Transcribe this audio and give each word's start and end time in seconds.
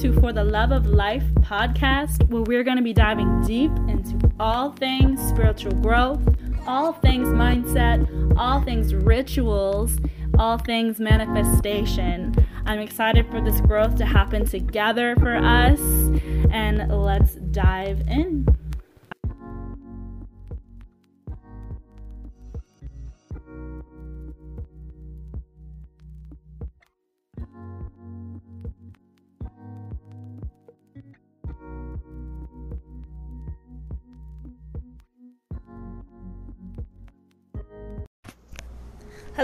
to 0.00 0.18
For 0.20 0.32
the 0.32 0.42
Love 0.42 0.72
of 0.72 0.86
Life 0.86 1.24
podcast, 1.40 2.26
where 2.30 2.40
we're 2.40 2.64
going 2.64 2.78
to 2.78 2.82
be 2.82 2.94
diving 2.94 3.42
deep 3.42 3.70
into 3.88 4.18
all 4.40 4.72
things 4.72 5.20
spiritual 5.28 5.72
growth, 5.72 6.20
all 6.66 6.94
things 6.94 7.28
mindset, 7.28 8.08
all 8.38 8.62
things 8.62 8.94
rituals, 8.94 9.98
all 10.38 10.56
things 10.56 10.98
manifestation. 10.98 12.34
I'm 12.64 12.78
excited 12.78 13.30
for 13.30 13.42
this 13.42 13.60
growth 13.60 13.96
to 13.96 14.06
happen 14.06 14.46
together 14.46 15.14
for 15.16 15.36
us, 15.36 15.80
and 16.50 16.88
let's 16.90 17.34
dive 17.34 18.00
in. 18.08 18.46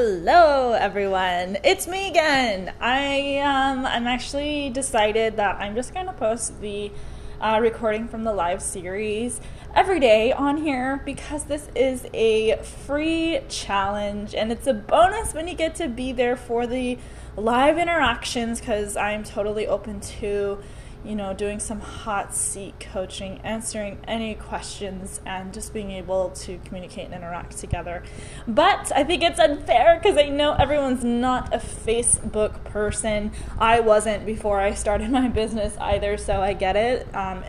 Hello, 0.01 0.75
everyone. 0.75 1.59
It's 1.65 1.88
me 1.88 2.07
again. 2.07 2.73
I 2.80 3.38
um, 3.38 3.84
I'm 3.84 4.07
actually 4.07 4.71
decided 4.71 5.38
that 5.38 5.57
I'm 5.57 5.74
just 5.74 5.93
gonna 5.93 6.12
post 6.12 6.61
the 6.61 6.93
uh, 7.41 7.59
recording 7.61 8.07
from 8.07 8.23
the 8.23 8.33
live 8.33 8.62
series 8.62 9.41
every 9.74 9.98
day 9.98 10.30
on 10.30 10.59
here 10.59 11.02
because 11.05 11.47
this 11.47 11.69
is 11.74 12.07
a 12.15 12.59
free 12.59 13.41
challenge 13.48 14.37
and 14.37 14.52
it's 14.52 14.69
a 14.69 14.73
bonus 14.73 15.34
when 15.34 15.48
you 15.48 15.55
get 15.55 15.74
to 15.74 15.88
be 15.88 16.12
there 16.12 16.37
for 16.37 16.65
the 16.65 16.96
live 17.37 17.77
interactions 17.77 18.60
because 18.60 18.96
I'm 18.96 19.24
totally 19.24 19.66
open 19.66 19.99
to 20.21 20.60
you 21.04 21.15
know, 21.15 21.32
doing 21.32 21.60
some 21.60 21.80
hot 21.80 22.35
seat 22.35 22.79
coaching, 22.80 23.41
answering 23.45 23.99
any 24.07 24.35
questions, 24.35 25.21
and 25.24 25.52
just 25.52 25.73
being 25.73 25.90
able 25.90 26.30
to 26.30 26.59
communicate 26.65 27.07
and 27.07 27.15
interact 27.15 27.57
together. 27.59 28.02
But 28.46 28.90
I 28.95 29.05
think 29.05 29.23
it's 29.23 29.38
unfair 29.38 29.99
because 30.02 30.16
I 30.18 30.29
know 30.29 30.55
everyone's 30.55 31.05
not 31.05 31.55
a 31.55 31.59
Facebook 31.59 32.65
person. 32.65 33.32
I 33.59 33.80
wasn't 33.80 34.27
before 34.27 34.60
I 34.60 34.74
started 34.74 35.10
my 35.13 35.29
business 35.29 35.77
either, 35.80 36.16
so 36.16 36.40
I 36.40 36.52
get 36.52 36.77
it. 36.77 37.15
Um, 37.15 37.45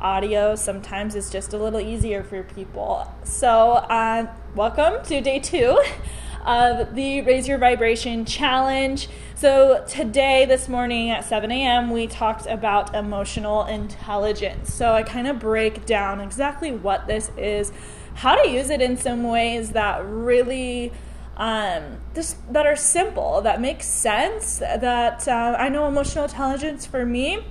audio 0.00 0.54
sometimes 0.54 1.14
is 1.14 1.30
just 1.30 1.52
a 1.52 1.58
little 1.58 1.80
easier 1.80 2.22
for 2.22 2.42
people. 2.42 3.10
So, 3.24 3.72
uh, 3.72 4.26
welcome 4.54 5.02
to 5.04 5.20
day 5.20 5.38
two 5.38 5.82
of 6.44 6.94
the 6.94 7.22
Raise 7.22 7.48
Your 7.48 7.58
Vibration 7.58 8.24
Challenge. 8.24 9.08
So, 9.34 9.84
today, 9.88 10.44
this 10.44 10.68
morning 10.68 11.10
at 11.10 11.24
7 11.24 11.50
a.m., 11.50 11.90
we 11.90 12.06
talked 12.06 12.46
about 12.46 12.94
emotional 12.94 13.64
intelligence. 13.64 14.72
So, 14.72 14.92
I 14.92 15.02
kind 15.02 15.26
of 15.26 15.38
break 15.38 15.86
down 15.86 16.20
exactly 16.20 16.72
what 16.72 17.06
this 17.06 17.30
is, 17.36 17.72
how 18.14 18.40
to 18.40 18.48
use 18.48 18.70
it 18.70 18.80
in 18.80 18.96
some 18.96 19.24
ways 19.24 19.70
that 19.70 20.04
really 20.04 20.92
um, 21.36 21.98
just 22.14 22.52
that 22.52 22.66
are 22.66 22.76
simple, 22.76 23.40
that 23.40 23.60
make 23.60 23.82
sense. 23.82 24.58
That 24.58 25.26
uh, 25.26 25.56
I 25.58 25.68
know 25.68 25.88
emotional 25.88 26.24
intelligence 26.24 26.86
for 26.86 27.04
me 27.04 27.44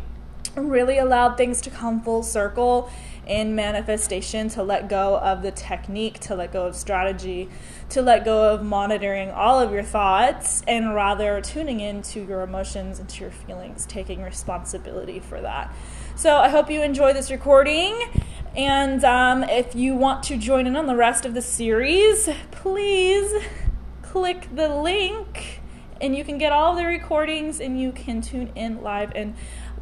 really 0.56 0.98
allowed 1.00 1.36
things 1.36 1.62
to 1.62 1.70
come 1.70 2.02
full 2.02 2.24
circle 2.24 2.90
in 3.26 3.56
manifestation 3.56 4.50
to 4.50 4.64
let 4.64 4.90
go 4.90 5.18
of 5.20 5.42
the 5.42 5.52
technique, 5.52 6.20
to 6.20 6.36
let 6.36 6.52
go 6.52 6.66
of 6.66 6.76
strategy, 6.76 7.50
to 7.90 8.02
let 8.02 8.26
go 8.26 8.54
of 8.54 8.64
monitoring 8.64 9.32
all 9.32 9.60
of 9.60 9.72
your 9.72 9.84
thoughts, 9.84 10.64
and 10.68 10.94
rather 10.94 11.42
tuning 11.42 11.80
into 11.80 12.26
your 12.26 12.42
emotions 12.42 13.00
and 13.00 13.08
to 13.10 13.22
your 13.22 13.32
feelings, 13.32 13.86
taking 13.86 14.22
responsibility 14.22 15.20
for 15.20 15.42
that. 15.42 15.74
So 16.16 16.38
I 16.38 16.50
hope 16.50 16.70
you 16.70 16.82
enjoy 16.82 17.14
this 17.14 17.32
recording. 17.32 17.98
And 18.56 19.04
um, 19.04 19.44
if 19.44 19.74
you 19.74 19.96
want 19.96 20.24
to 20.24 20.38
join 20.38 20.68
in 20.68 20.76
on 20.76 20.86
the 20.86 20.96
rest 20.96 21.26
of 21.26 21.34
the 21.34 21.42
series, 21.42 22.30
please 22.52 23.34
click 24.02 24.48
the 24.54 24.68
link 24.68 25.62
and 26.00 26.16
you 26.16 26.24
can 26.24 26.38
get 26.38 26.52
all 26.52 26.76
the 26.76 26.86
recordings 26.86 27.60
and 27.60 27.80
you 27.80 27.92
can 27.92 28.22
tune 28.22 28.52
in 28.56 28.84
live. 28.84 29.12
And 29.16 29.36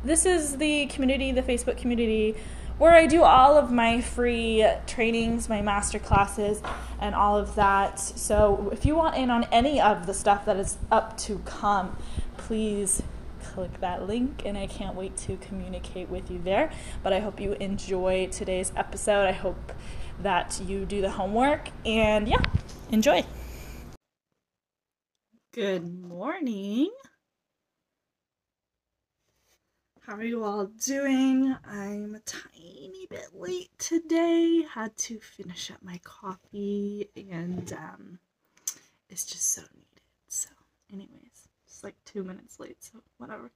this 0.03 0.25
is 0.25 0.57
the 0.57 0.85
community, 0.85 1.31
the 1.31 1.41
Facebook 1.41 1.78
community 1.78 2.35
where 2.81 2.94
I 2.94 3.06
do 3.06 3.22
all 3.22 3.59
of 3.59 3.72
my 3.72 4.02
free 4.02 4.66
trainings, 4.88 5.47
my 5.47 5.62
master 5.62 6.00
classes, 6.00 6.64
and 7.00 7.14
all 7.14 7.38
of 7.38 7.53
that. 7.53 8.00
So 8.00 8.72
if 8.74 8.88
you 8.88 8.96
want 8.96 9.16
in 9.18 9.30
on 9.30 9.44
any 9.52 9.80
of 9.80 10.08
the 10.08 10.16
stuff 10.16 10.46
that 10.46 10.58
is 10.58 10.80
up 10.92 11.16
to 11.19 11.38
come, 11.46 11.96
please 12.38 13.03
click 13.44 13.80
that 13.81 14.08
link 14.08 14.42
and 14.46 14.58
I 14.58 14.66
can't 14.66 14.96
wait 14.96 15.16
to 15.18 15.38
communicate 15.38 16.09
with 16.09 16.31
you 16.31 16.42
there. 16.44 16.72
But 17.03 17.14
I 17.14 17.19
hope 17.19 17.40
you 17.40 17.53
enjoy 17.53 18.30
today's 18.31 18.72
episode. 18.75 19.28
I 19.28 19.31
hope 19.31 19.74
that 20.19 20.59
you 20.66 20.84
do 20.84 21.02
the 21.02 21.12
homework 21.12 21.69
and 21.86 22.28
yeah, 22.28 22.42
enjoy. 22.90 23.24
Good 25.53 25.88
morning. 26.03 26.90
How 30.11 30.17
are 30.17 30.25
you 30.25 30.44
all 30.44 30.66
doing? 30.66 31.55
I'm 31.66 32.16
a 32.16 32.19
tiny 32.19 33.07
bit 33.09 33.27
late 33.33 33.69
today. 33.79 34.61
Had 34.69 34.97
to 34.97 35.22
finish 35.22 35.72
up 35.72 35.77
my 35.81 36.01
coffee 36.03 37.07
and 37.16 37.72
um, 37.72 38.19
it's 39.09 39.25
just 39.25 39.53
so 39.53 39.61
needed. 39.73 40.01
So, 40.27 40.50
anyways, 40.91 41.47
it's 41.66 41.81
like 41.81 41.95
two 42.03 42.25
minutes 42.25 42.59
late, 42.59 42.75
so 42.83 43.00
whatever. 43.19 43.51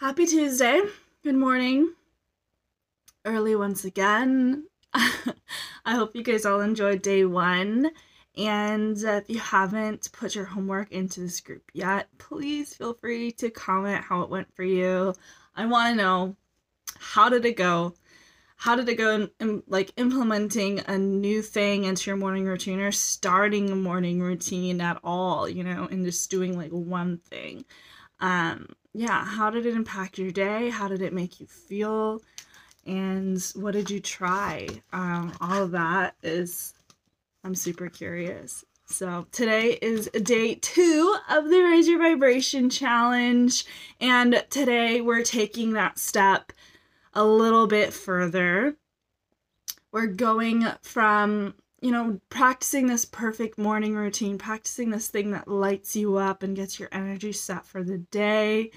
Happy 0.00 0.26
Tuesday. 0.26 0.82
Good 1.22 1.36
morning. 1.36 1.92
Early 3.24 3.54
once 3.54 3.84
again. 3.84 4.64
I 4.94 5.94
hope 5.94 6.16
you 6.16 6.24
guys 6.24 6.44
all 6.44 6.60
enjoyed 6.60 7.02
day 7.02 7.24
one. 7.24 7.92
And 8.36 8.96
if 8.96 9.28
you 9.28 9.38
haven't 9.38 10.10
put 10.12 10.34
your 10.34 10.46
homework 10.46 10.90
into 10.90 11.20
this 11.20 11.40
group 11.40 11.70
yet, 11.74 12.08
please 12.18 12.74
feel 12.74 12.94
free 12.94 13.32
to 13.32 13.50
comment 13.50 14.04
how 14.04 14.22
it 14.22 14.30
went 14.30 14.54
for 14.54 14.64
you. 14.64 15.14
I 15.54 15.66
want 15.66 15.92
to 15.92 16.02
know 16.02 16.36
how 16.98 17.28
did 17.28 17.44
it 17.44 17.56
go? 17.56 17.94
How 18.56 18.76
did 18.76 18.88
it 18.88 18.94
go 18.94 19.10
in, 19.10 19.30
in, 19.40 19.62
like 19.66 19.92
implementing 19.96 20.80
a 20.86 20.96
new 20.96 21.42
thing 21.42 21.84
into 21.84 22.08
your 22.10 22.16
morning 22.16 22.44
routine 22.44 22.80
or 22.80 22.92
starting 22.92 23.70
a 23.70 23.76
morning 23.76 24.20
routine 24.20 24.80
at 24.80 24.98
all, 25.02 25.48
you 25.48 25.64
know, 25.64 25.88
and 25.90 26.04
just 26.04 26.30
doing 26.30 26.56
like 26.56 26.70
one 26.70 27.18
thing? 27.18 27.64
Um, 28.20 28.68
yeah, 28.94 29.24
how 29.24 29.50
did 29.50 29.66
it 29.66 29.74
impact 29.74 30.16
your 30.16 30.30
day? 30.30 30.70
How 30.70 30.88
did 30.88 31.02
it 31.02 31.12
make 31.12 31.40
you 31.40 31.46
feel? 31.46 32.22
And 32.86 33.42
what 33.54 33.72
did 33.72 33.90
you 33.90 34.00
try? 34.00 34.68
Um, 34.92 35.32
all 35.40 35.64
of 35.64 35.72
that 35.72 36.14
is 36.22 36.74
I'm 37.44 37.54
super 37.56 37.88
curious. 37.88 38.64
So 38.86 39.26
today 39.32 39.78
is 39.82 40.08
day 40.10 40.54
two 40.54 41.16
of 41.28 41.48
the 41.50 41.60
Raise 41.60 41.88
Your 41.88 41.98
Vibration 41.98 42.70
Challenge. 42.70 43.64
And 44.00 44.44
today 44.48 45.00
we're 45.00 45.24
taking 45.24 45.72
that 45.72 45.98
step 45.98 46.52
a 47.14 47.24
little 47.24 47.66
bit 47.66 47.92
further. 47.92 48.76
We're 49.90 50.06
going 50.06 50.66
from, 50.82 51.54
you 51.80 51.90
know, 51.90 52.20
practicing 52.28 52.86
this 52.86 53.04
perfect 53.04 53.58
morning 53.58 53.96
routine, 53.96 54.38
practicing 54.38 54.90
this 54.90 55.08
thing 55.08 55.32
that 55.32 55.48
lights 55.48 55.96
you 55.96 56.16
up 56.18 56.44
and 56.44 56.54
gets 56.54 56.78
your 56.78 56.90
energy 56.92 57.32
set 57.32 57.66
for 57.66 57.82
the 57.82 57.98
day, 57.98 58.70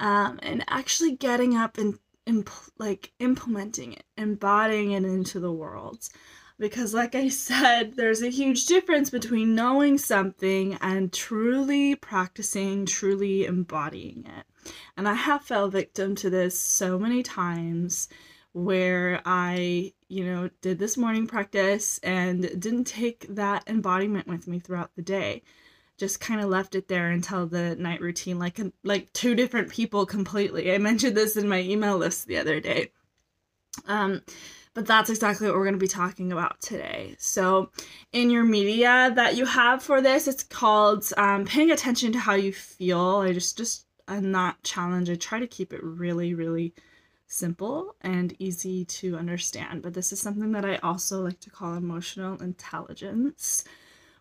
um, 0.00 0.38
and 0.42 0.64
actually 0.68 1.12
getting 1.12 1.56
up 1.56 1.78
and, 1.78 1.98
and 2.26 2.46
like 2.78 3.12
implementing 3.20 3.94
it, 3.94 4.04
embodying 4.18 4.92
it 4.92 5.04
into 5.04 5.40
the 5.40 5.52
world 5.52 6.10
because 6.58 6.94
like 6.94 7.14
i 7.14 7.28
said 7.28 7.94
there's 7.96 8.22
a 8.22 8.28
huge 8.28 8.66
difference 8.66 9.10
between 9.10 9.54
knowing 9.54 9.98
something 9.98 10.74
and 10.80 11.12
truly 11.12 11.94
practicing 11.94 12.86
truly 12.86 13.44
embodying 13.44 14.26
it. 14.26 14.72
And 14.96 15.08
i 15.08 15.14
have 15.14 15.42
fell 15.42 15.68
victim 15.68 16.14
to 16.16 16.30
this 16.30 16.58
so 16.58 16.98
many 16.98 17.22
times 17.22 18.08
where 18.52 19.20
i 19.26 19.92
you 20.08 20.24
know 20.24 20.48
did 20.60 20.78
this 20.78 20.96
morning 20.96 21.26
practice 21.26 21.98
and 22.02 22.42
didn't 22.60 22.84
take 22.84 23.26
that 23.28 23.64
embodiment 23.66 24.26
with 24.26 24.46
me 24.46 24.58
throughout 24.58 24.94
the 24.96 25.02
day. 25.02 25.42
Just 25.98 26.20
kind 26.20 26.40
of 26.40 26.50
left 26.50 26.74
it 26.74 26.88
there 26.88 27.10
until 27.10 27.46
the 27.46 27.74
night 27.76 28.00
routine 28.00 28.38
like 28.38 28.60
like 28.84 29.12
two 29.12 29.34
different 29.34 29.70
people 29.70 30.06
completely. 30.06 30.72
I 30.72 30.78
mentioned 30.78 31.16
this 31.16 31.36
in 31.36 31.48
my 31.48 31.60
email 31.60 31.96
list 31.96 32.26
the 32.26 32.38
other 32.38 32.60
day. 32.60 32.92
Um 33.86 34.22
but 34.76 34.84
that's 34.84 35.08
exactly 35.08 35.46
what 35.46 35.56
we're 35.56 35.64
going 35.64 35.72
to 35.72 35.78
be 35.78 35.88
talking 35.88 36.32
about 36.32 36.60
today. 36.60 37.16
So, 37.18 37.70
in 38.12 38.28
your 38.28 38.44
media 38.44 39.10
that 39.16 39.34
you 39.34 39.46
have 39.46 39.82
for 39.82 40.02
this, 40.02 40.28
it's 40.28 40.42
called 40.42 41.10
um, 41.16 41.46
paying 41.46 41.70
attention 41.70 42.12
to 42.12 42.18
how 42.18 42.34
you 42.34 42.52
feel. 42.52 43.16
I 43.16 43.32
just 43.32 43.56
just 43.56 43.86
in 44.06 44.32
that 44.32 44.62
challenge, 44.62 45.08
I 45.08 45.14
try 45.14 45.40
to 45.40 45.46
keep 45.46 45.72
it 45.72 45.82
really, 45.82 46.34
really 46.34 46.74
simple 47.26 47.96
and 48.02 48.36
easy 48.38 48.84
to 48.84 49.16
understand. 49.16 49.80
But 49.80 49.94
this 49.94 50.12
is 50.12 50.20
something 50.20 50.52
that 50.52 50.66
I 50.66 50.76
also 50.76 51.22
like 51.22 51.40
to 51.40 51.50
call 51.50 51.72
emotional 51.72 52.40
intelligence, 52.42 53.64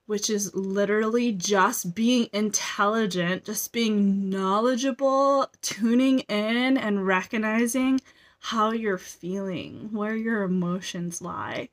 which 0.05 0.29
is 0.29 0.55
literally 0.55 1.33
just 1.33 1.93
being 1.93 2.29
intelligent, 2.31 3.43
just 3.43 3.73
being 3.73 4.29
knowledgeable, 4.29 5.47
tuning 5.61 6.19
in 6.19 6.77
and 6.77 7.05
recognizing 7.05 7.99
how 8.45 8.69
you're 8.69 8.99
feeling, 8.99 9.89
where 9.91 10.15
your 10.15 10.43
emotions 10.43 11.19
lie. 11.19 11.67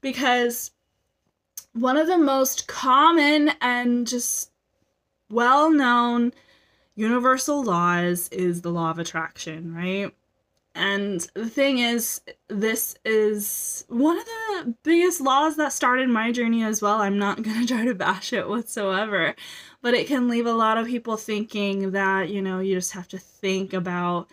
Because 0.00 0.70
one 1.72 1.96
of 1.96 2.06
the 2.06 2.16
most 2.16 2.68
common 2.68 3.50
and 3.60 4.06
just 4.06 4.52
well 5.28 5.72
known 5.72 6.32
universal 6.94 7.64
laws 7.64 8.28
is 8.28 8.62
the 8.62 8.70
law 8.70 8.92
of 8.92 9.00
attraction, 9.00 9.74
right? 9.74 10.14
And 10.76 11.26
the 11.34 11.50
thing 11.50 11.78
is, 11.80 12.20
this 12.48 12.94
is 13.04 13.84
one 13.88 14.16
of 14.16 14.24
the 14.24 14.74
biggest 14.84 15.20
laws 15.20 15.56
that 15.56 15.72
started 15.72 16.08
my 16.08 16.30
journey 16.30 16.62
as 16.62 16.80
well. 16.80 17.00
I'm 17.00 17.18
not 17.18 17.42
going 17.42 17.60
to 17.66 17.66
try 17.66 17.84
to 17.86 17.94
bash 17.94 18.32
it 18.32 18.48
whatsoever, 18.48 19.34
but 19.82 19.94
it 19.94 20.06
can 20.06 20.28
leave 20.28 20.46
a 20.46 20.52
lot 20.52 20.78
of 20.78 20.86
people 20.86 21.16
thinking 21.16 21.90
that, 21.90 22.28
you 22.28 22.40
know, 22.40 22.60
you 22.60 22.76
just 22.76 22.92
have 22.92 23.08
to 23.08 23.18
think 23.18 23.72
about 23.72 24.28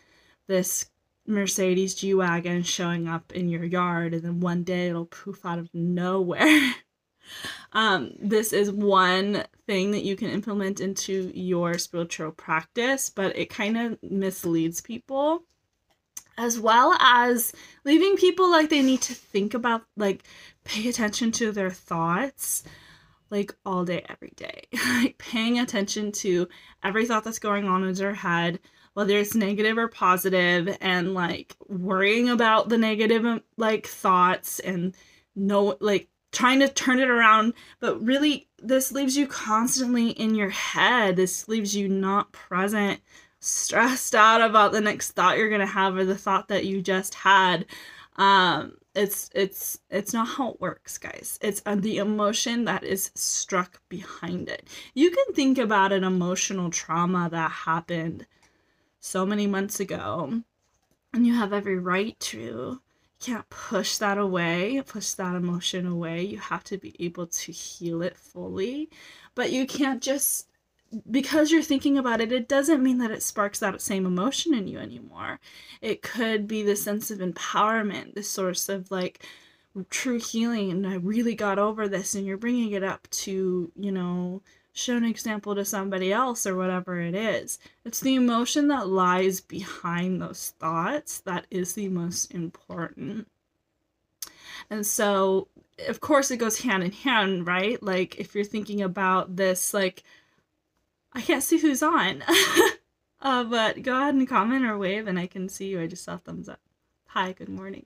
this 0.46 0.91
Mercedes 1.28 1.96
G 1.96 2.14
Wagon 2.14 2.64
showing 2.64 3.08
up 3.08 3.32
in 3.34 3.50
your 3.50 3.64
yard 3.64 4.14
and 4.14 4.24
then 4.24 4.40
one 4.40 4.64
day 4.64 4.90
it'll 4.90 5.06
poof 5.06 5.46
out 5.46 5.60
of 5.60 5.70
nowhere. 5.74 6.74
um, 7.74 8.12
this 8.20 8.54
is 8.54 8.72
one 8.72 9.44
thing 9.68 9.92
that 9.92 10.04
you 10.04 10.16
can 10.16 10.30
implement 10.30 10.80
into 10.80 11.32
your 11.34 11.78
spiritual 11.78 12.32
practice, 12.32 13.10
but 13.10 13.36
it 13.38 13.50
kind 13.50 13.78
of 13.78 13.98
misleads 14.04 14.82
people 14.82 15.44
as 16.38 16.60
well 16.60 16.94
as 17.00 17.54
leaving 17.86 18.16
people 18.16 18.50
like 18.50 18.70
they 18.70 18.82
need 18.82 19.02
to 19.02 19.14
think 19.14 19.54
about 19.54 19.84
like 19.98 20.24
pay 20.64 20.88
attention 20.88 21.32
to 21.32 21.52
their 21.52 21.70
thoughts 21.70 22.64
like 23.30 23.54
all 23.66 23.86
day 23.86 24.04
every 24.10 24.34
day 24.36 24.64
like 24.88 25.18
paying 25.18 25.60
attention 25.60 26.12
to 26.12 26.48
every 26.84 27.06
thought 27.06 27.24
that's 27.24 27.40
going 27.40 27.66
on 27.66 27.84
in 27.84 27.94
their 27.94 28.14
head 28.14 28.60
whether 28.94 29.18
it's 29.18 29.36
negative 29.36 29.78
or 29.78 29.88
positive 29.88 30.78
and 30.82 31.14
like 31.14 31.56
worrying 31.68 32.30
about 32.30 32.70
the 32.70 32.78
negative 32.78 33.42
like 33.58 33.88
thoughts 33.88 34.60
and 34.60 34.96
no 35.36 35.78
like 35.80 36.08
trying 36.32 36.60
to 36.60 36.68
turn 36.68 37.00
it 37.00 37.10
around. 37.10 37.54
But 37.80 38.04
really 38.04 38.48
this 38.60 38.92
leaves 38.92 39.18
you 39.18 39.28
constantly 39.28 40.10
in 40.12 40.36
your 40.36 40.50
head. 40.50 41.16
This 41.16 41.48
leaves 41.48 41.76
you 41.76 41.88
not 41.88 42.32
present 42.32 43.00
stressed 43.40 44.14
out 44.14 44.42
about 44.42 44.72
the 44.72 44.82
next 44.82 45.12
thought 45.12 45.38
you're 45.38 45.50
gonna 45.50 45.66
have 45.66 45.96
or 45.98 46.06
the 46.06 46.18
thought 46.18 46.48
that 46.50 46.66
you 46.66 46.82
just 46.82 47.16
had. 47.16 47.66
Um 48.18 48.74
it's 48.94 49.30
it's 49.34 49.80
it's 49.90 50.14
not 50.14 50.28
how 50.28 50.50
it 50.50 50.62
works 50.62 50.98
guys. 50.98 51.40
It's 51.42 51.62
uh, 51.66 51.76
the 51.76 51.98
emotion 51.98 52.66
that 52.66 52.84
is 52.84 53.12
struck 53.16 53.82
behind 53.88 54.50
it. 54.50 54.68
You 54.94 55.12
can 55.12 55.34
think 55.34 55.58
about 55.58 55.94
an 55.94 56.04
emotional 56.04 56.70
trauma 56.70 57.30
that 57.32 57.52
happened 57.52 58.28
so 59.02 59.26
many 59.26 59.48
months 59.48 59.80
ago 59.80 60.42
and 61.14 61.28
you 61.28 61.34
have 61.34 61.52
every 61.52 61.78
right 61.78 62.18
to 62.20 62.40
you 62.40 62.82
can't 63.20 63.50
push 63.50 63.98
that 63.98 64.18
away 64.18 64.82
push 64.88 65.12
that 65.12 65.36
emotion 65.36 65.86
away 65.86 66.24
you 66.24 66.40
have 66.40 66.64
to 66.64 66.78
be 66.78 66.96
able 67.00 67.28
to 67.28 67.52
heal 67.52 68.02
it 68.02 68.16
fully 68.16 68.90
but 69.36 69.52
you 69.52 69.68
can't 69.68 70.02
just 70.02 70.48
because 71.10 71.52
you're 71.52 71.62
thinking 71.62 71.98
about 71.98 72.22
it, 72.22 72.32
it 72.32 72.48
doesn't 72.48 72.84
mean 72.84 72.98
that 72.98 73.12
it 73.12 73.24
sparks 73.24 73.60
that 73.60 73.82
same 73.82 74.06
emotion 74.06 74.54
in 74.54 74.68
you 74.68 74.78
anymore. 74.78 75.40
It 75.82 76.02
could 76.02 76.48
be 76.48 76.64
the 76.64 76.76
sense 76.76 77.12
of 77.12 77.20
empowerment, 77.20 78.14
the 78.14 78.24
source 78.24 78.68
of 78.70 78.92
like 78.92 79.26
true 79.90 80.20
healing. 80.20 80.72
And 80.72 80.86
I 80.88 80.96
really 80.96 81.36
got 81.36 81.60
over 81.60 81.88
this, 81.88 82.16
and 82.16 82.26
you're 82.26 82.38
bringing 82.38 82.72
it 82.72 82.84
up 82.84 83.10
to, 83.12 83.72
you 83.76 83.92
know, 83.92 84.42
show 84.74 84.96
an 84.96 85.04
example 85.04 85.56
to 85.56 85.66
somebody 85.66 86.12
else 86.14 86.46
or 86.48 86.56
whatever 86.56 87.00
it 87.00 87.16
is. 87.16 87.60
It's 87.84 88.00
the 88.00 88.16
emotion 88.16 88.68
that 88.70 88.88
lies 88.88 89.42
behind 89.42 90.22
those 90.22 90.54
thoughts 90.60 91.20
that 91.22 91.46
is 91.52 91.74
the 91.74 91.90
most 91.90 92.34
important. 92.34 93.28
And 94.70 94.86
so, 94.86 95.50
of 95.88 96.00
course, 96.00 96.32
it 96.32 96.38
goes 96.38 96.60
hand 96.60 96.84
in 96.84 96.92
hand, 96.92 97.46
right? 97.48 97.82
Like, 97.84 98.20
if 98.20 98.34
you're 98.34 98.44
thinking 98.44 98.82
about 98.82 99.36
this, 99.36 99.74
like, 99.74 100.04
I 101.14 101.22
can't 101.22 101.44
see 101.44 101.58
who's 101.58 101.84
on. 101.84 102.24
uh, 103.22 103.44
but 103.44 103.82
go 103.82 103.98
ahead 103.98 104.16
and 104.16 104.28
comment 104.28 104.66
or 104.66 104.78
wave 104.78 105.08
and 105.08 105.20
I 105.20 105.28
can 105.28 105.50
see 105.50 105.68
you. 105.68 105.82
I 105.82 105.88
just 105.88 106.06
saw 106.06 106.18
thumbs 106.18 106.48
up. 106.48 106.60
Hi, 107.08 107.34
good 107.34 107.50
morning. 107.50 107.86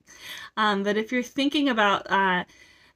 Um, 0.56 0.84
but 0.84 0.96
if 0.96 1.10
you're 1.10 1.24
thinking 1.24 1.68
about 1.68 2.08
uh, 2.08 2.44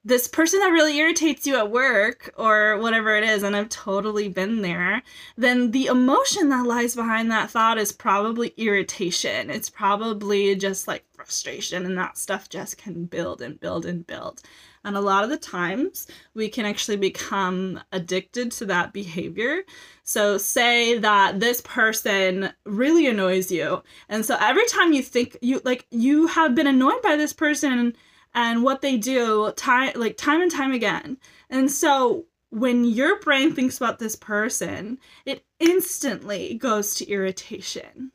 this 0.05 0.27
person 0.27 0.61
that 0.61 0.73
really 0.73 0.97
irritates 0.97 1.47
you 1.47 1.57
at 1.57 1.71
work 1.71 2.33
or 2.39 2.79
whatever 2.79 3.15
it 3.17 3.25
is, 3.25 3.43
and 3.43 3.55
I've 3.55 3.69
totally 3.69 4.29
been 4.29 4.63
there, 4.63 5.03
then 5.37 5.73
the 5.73 5.87
emotion 5.87 6.49
that 6.49 6.67
lies 6.67 6.95
behind 6.95 7.31
that 7.31 7.51
thought 7.51 7.77
is 7.77 7.93
probably 7.93 8.55
irritation. 8.57 9.51
It's 9.51 9.69
probably 9.69 10.57
just 10.57 10.89
like 10.89 11.05
frustration, 11.13 11.85
and 11.85 11.99
that 11.99 12.17
stuff 12.17 12.49
just 12.49 12.79
can 12.79 13.05
build 13.05 13.43
and 13.43 13.61
build 13.61 13.85
and 13.85 14.07
build. 14.07 14.41
And 14.85 14.97
a 14.97 15.01
lot 15.03 15.25
of 15.25 15.29
the 15.29 15.37
times 15.37 16.07
we 16.33 16.49
can 16.49 16.65
actually 16.65 16.97
become 16.97 17.79
addicted 17.93 18.51
to 18.53 18.67
that 18.67 18.95
behavior. 18.95 19.65
So, 20.03 20.39
say 20.39 20.97
that 20.99 21.41
this 21.41 21.61
person 21.61 22.55
really 22.65 23.07
annoys 23.07 23.53
you. 23.53 23.83
And 24.09 24.25
so, 24.25 24.39
every 24.41 24.65
time 24.67 24.95
you 24.95 25.03
think 25.03 25.37
you 25.43 25.61
like 25.63 25.87
you 25.91 26.27
have 26.29 26.55
been 26.55 26.67
annoyed 26.67 27.03
by 27.03 27.17
this 27.17 27.35
person 27.35 27.95
and 28.35 28.63
what 28.63 28.81
they 28.81 28.97
do 28.97 29.53
time 29.57 29.93
like 29.97 30.17
time 30.17 30.41
and 30.41 30.51
time 30.51 30.73
again. 30.73 31.19
And 31.49 31.71
so, 31.71 32.27
when 32.51 32.85
your 32.85 33.21
brain 33.21 33.55
thinks 33.55 33.77
about 33.77 33.99
this 33.99 34.17
person, 34.17 34.99
it 35.25 35.45
instantly 35.59 36.55
goes 36.55 36.95
to 36.97 37.09
irritation. 37.09 38.13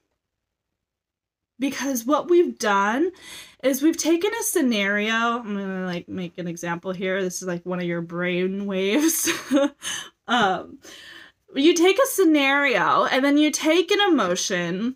Because 1.57 2.05
what 2.05 2.29
we've 2.29 2.59
done 2.59 3.11
is 3.63 3.81
we've 3.81 3.95
taken 3.95 4.29
a 4.37 4.43
scenario 4.43 5.13
i'm 5.13 5.55
gonna 5.55 5.85
like 5.85 6.09
make 6.09 6.37
an 6.37 6.47
example 6.47 6.91
here. 6.91 7.21
This 7.23 7.41
is 7.41 7.47
like 7.47 7.65
one 7.65 7.79
of 7.79 7.85
your 7.85 8.01
brain 8.01 8.65
waves. 8.65 9.29
Um 10.27 10.79
you 11.63 11.73
take 11.73 11.97
a 11.97 12.07
scenario 12.07 13.05
and 13.05 13.23
then 13.23 13.37
you 13.37 13.51
take 13.51 13.91
an 13.91 13.99
emotion 14.11 14.95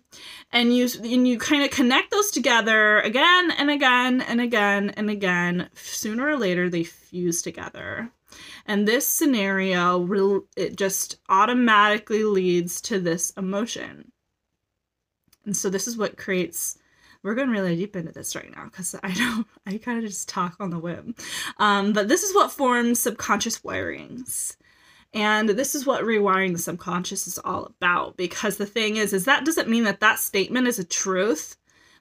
and 0.52 0.74
you 0.76 0.88
and 1.02 1.26
you 1.26 1.38
kind 1.38 1.62
of 1.62 1.70
connect 1.70 2.10
those 2.10 2.30
together 2.30 3.00
again 3.00 3.50
and 3.52 3.70
again 3.70 4.20
and 4.20 4.40
again 4.40 4.90
and 4.90 5.10
again 5.10 5.68
sooner 5.74 6.26
or 6.26 6.36
later 6.36 6.68
they 6.68 6.84
fuse 6.84 7.42
together 7.42 8.10
and 8.66 8.86
this 8.86 9.06
scenario 9.06 10.42
it 10.56 10.76
just 10.76 11.16
automatically 11.28 12.24
leads 12.24 12.80
to 12.80 13.00
this 13.00 13.30
emotion 13.30 14.12
and 15.44 15.56
so 15.56 15.70
this 15.70 15.88
is 15.88 15.96
what 15.96 16.16
creates 16.16 16.78
we're 17.22 17.34
going 17.34 17.50
really 17.50 17.76
deep 17.76 17.96
into 17.96 18.12
this 18.12 18.34
right 18.34 18.50
now 18.54 18.64
because 18.64 18.94
I 19.02 19.12
don't 19.12 19.46
I 19.66 19.78
kind 19.78 19.98
of 19.98 20.04
just 20.04 20.28
talk 20.28 20.56
on 20.58 20.70
the 20.70 20.78
whim. 20.78 21.14
Um, 21.58 21.92
but 21.92 22.08
this 22.08 22.22
is 22.22 22.34
what 22.34 22.50
forms 22.50 23.00
subconscious 23.00 23.60
wirings. 23.60 24.56
And 25.12 25.48
this 25.48 25.74
is 25.74 25.84
what 25.84 26.04
rewiring 26.04 26.52
the 26.52 26.58
subconscious 26.58 27.26
is 27.26 27.38
all 27.38 27.64
about 27.64 28.16
because 28.16 28.56
the 28.56 28.66
thing 28.66 28.96
is 28.96 29.12
is 29.12 29.24
that 29.24 29.44
doesn't 29.44 29.68
mean 29.68 29.84
that 29.84 30.00
that 30.00 30.20
statement 30.20 30.68
is 30.68 30.78
a 30.78 30.84
truth. 30.84 31.56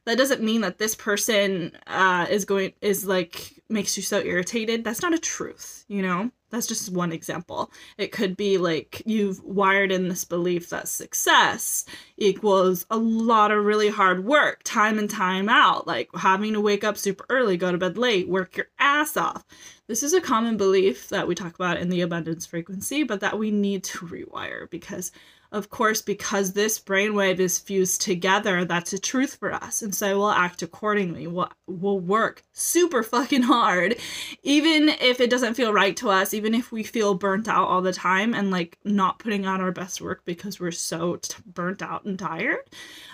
That 0.05 0.17
doesn't 0.17 0.43
mean 0.43 0.61
that 0.61 0.77
this 0.77 0.95
person 0.95 1.75
uh, 1.87 2.27
is 2.29 2.45
going 2.45 2.73
is 2.81 3.05
like 3.05 3.61
makes 3.69 3.97
you 3.97 4.03
so 4.03 4.19
irritated. 4.19 4.83
That's 4.83 5.01
not 5.01 5.13
a 5.13 5.19
truth, 5.19 5.85
you 5.87 6.01
know? 6.01 6.31
That's 6.49 6.67
just 6.67 6.91
one 6.91 7.11
example. 7.11 7.71
It 7.97 8.11
could 8.11 8.35
be 8.35 8.57
like 8.57 9.03
you've 9.05 9.43
wired 9.43 9.91
in 9.91 10.07
this 10.07 10.25
belief 10.25 10.69
that 10.69 10.87
success 10.87 11.85
equals 12.17 12.85
a 12.89 12.97
lot 12.97 13.51
of 13.51 13.65
really 13.65 13.89
hard 13.89 14.25
work, 14.25 14.61
time 14.63 14.97
and 14.97 15.09
time 15.09 15.47
out, 15.47 15.85
like 15.85 16.09
having 16.15 16.53
to 16.53 16.61
wake 16.61 16.83
up 16.83 16.97
super 16.97 17.25
early, 17.29 17.55
go 17.57 17.71
to 17.71 17.77
bed 17.77 17.97
late, 17.97 18.27
work 18.27 18.57
your 18.57 18.67
ass 18.79 19.15
off. 19.15 19.45
This 19.87 20.03
is 20.03 20.13
a 20.13 20.21
common 20.21 20.57
belief 20.57 21.09
that 21.09 21.27
we 21.27 21.35
talk 21.35 21.55
about 21.55 21.77
in 21.77 21.89
the 21.89 22.01
abundance 22.01 22.45
frequency, 22.45 23.03
but 23.03 23.21
that 23.21 23.39
we 23.39 23.51
need 23.51 23.83
to 23.85 24.05
rewire 24.07 24.69
because 24.69 25.11
of 25.51 25.69
course, 25.69 26.01
because 26.01 26.53
this 26.53 26.79
brainwave 26.79 27.39
is 27.39 27.57
fused 27.57 28.01
together, 28.01 28.65
that's 28.65 28.93
a 28.93 28.99
truth 28.99 29.37
for 29.39 29.51
us. 29.51 29.81
And 29.81 29.95
so 29.95 30.19
we'll 30.19 30.29
act 30.29 30.61
accordingly. 30.61 31.25
We'll, 31.25 31.49
we'll 31.65 31.99
work 31.99 32.43
super 32.53 33.01
fucking 33.01 33.41
hard, 33.41 33.95
even 34.43 34.89
if 34.89 35.19
it 35.19 35.31
doesn't 35.31 35.55
feel 35.55 35.73
right 35.73 35.97
to 35.97 36.09
us, 36.09 36.35
even 36.35 36.53
if 36.53 36.71
we 36.71 36.83
feel 36.83 37.15
burnt 37.15 37.47
out 37.47 37.67
all 37.67 37.81
the 37.81 37.93
time 37.93 38.35
and 38.35 38.51
like 38.51 38.77
not 38.85 39.17
putting 39.17 39.47
out 39.47 39.61
our 39.61 39.71
best 39.71 40.01
work 40.01 40.21
because 40.23 40.59
we're 40.59 40.71
so 40.71 41.15
t- 41.15 41.35
burnt 41.47 41.81
out 41.81 42.05
and 42.05 42.19
tired. 42.19 42.59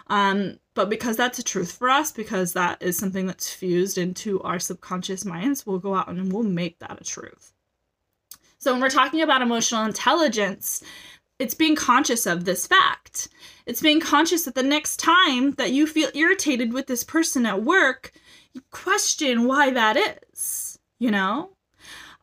Um, 0.08 0.60
but 0.74 0.90
because 0.90 1.16
that's 1.16 1.40
a 1.40 1.44
truth 1.44 1.72
for 1.72 1.90
us, 1.90 2.12
because 2.12 2.52
that 2.52 2.82
is 2.82 2.98
something 2.98 3.28
that's 3.28 3.50
fused 3.50 3.98
into 3.98 4.42
our 4.42 4.60
subconscious 4.60 5.24
minds, 5.24 5.66
we'll 5.66 5.80
go 5.80 5.96
out 5.96 6.10
and 6.10 6.34
we'll 6.34 6.44
make 6.44 6.80
that 6.80 7.00
a 7.00 7.04
truth. 7.06 7.54
So 8.58 8.72
when 8.72 8.82
we're 8.82 8.90
talking 8.90 9.22
about 9.22 9.44
emotional 9.44 9.86
intelligence, 9.86 10.82
it's 11.40 11.54
being 11.54 11.76
conscious 11.76 12.26
of 12.26 12.46
this 12.46 12.68
fact. 12.68 13.28
It's 13.66 13.82
being 13.82 14.00
conscious 14.00 14.44
that 14.44 14.56
the 14.56 14.64
next 14.64 14.98
time 14.98 15.52
that 15.54 15.72
you 15.72 15.88
feel 15.88 16.10
irritated 16.14 16.74
with 16.74 16.88
this 16.88 17.04
person 17.04 17.46
at 17.46 17.64
work, 17.64 18.12
you 18.54 18.62
question 18.72 19.46
why 19.46 19.72
that 19.72 19.98
is, 20.32 20.80
you 21.00 21.12
know? 21.12 21.52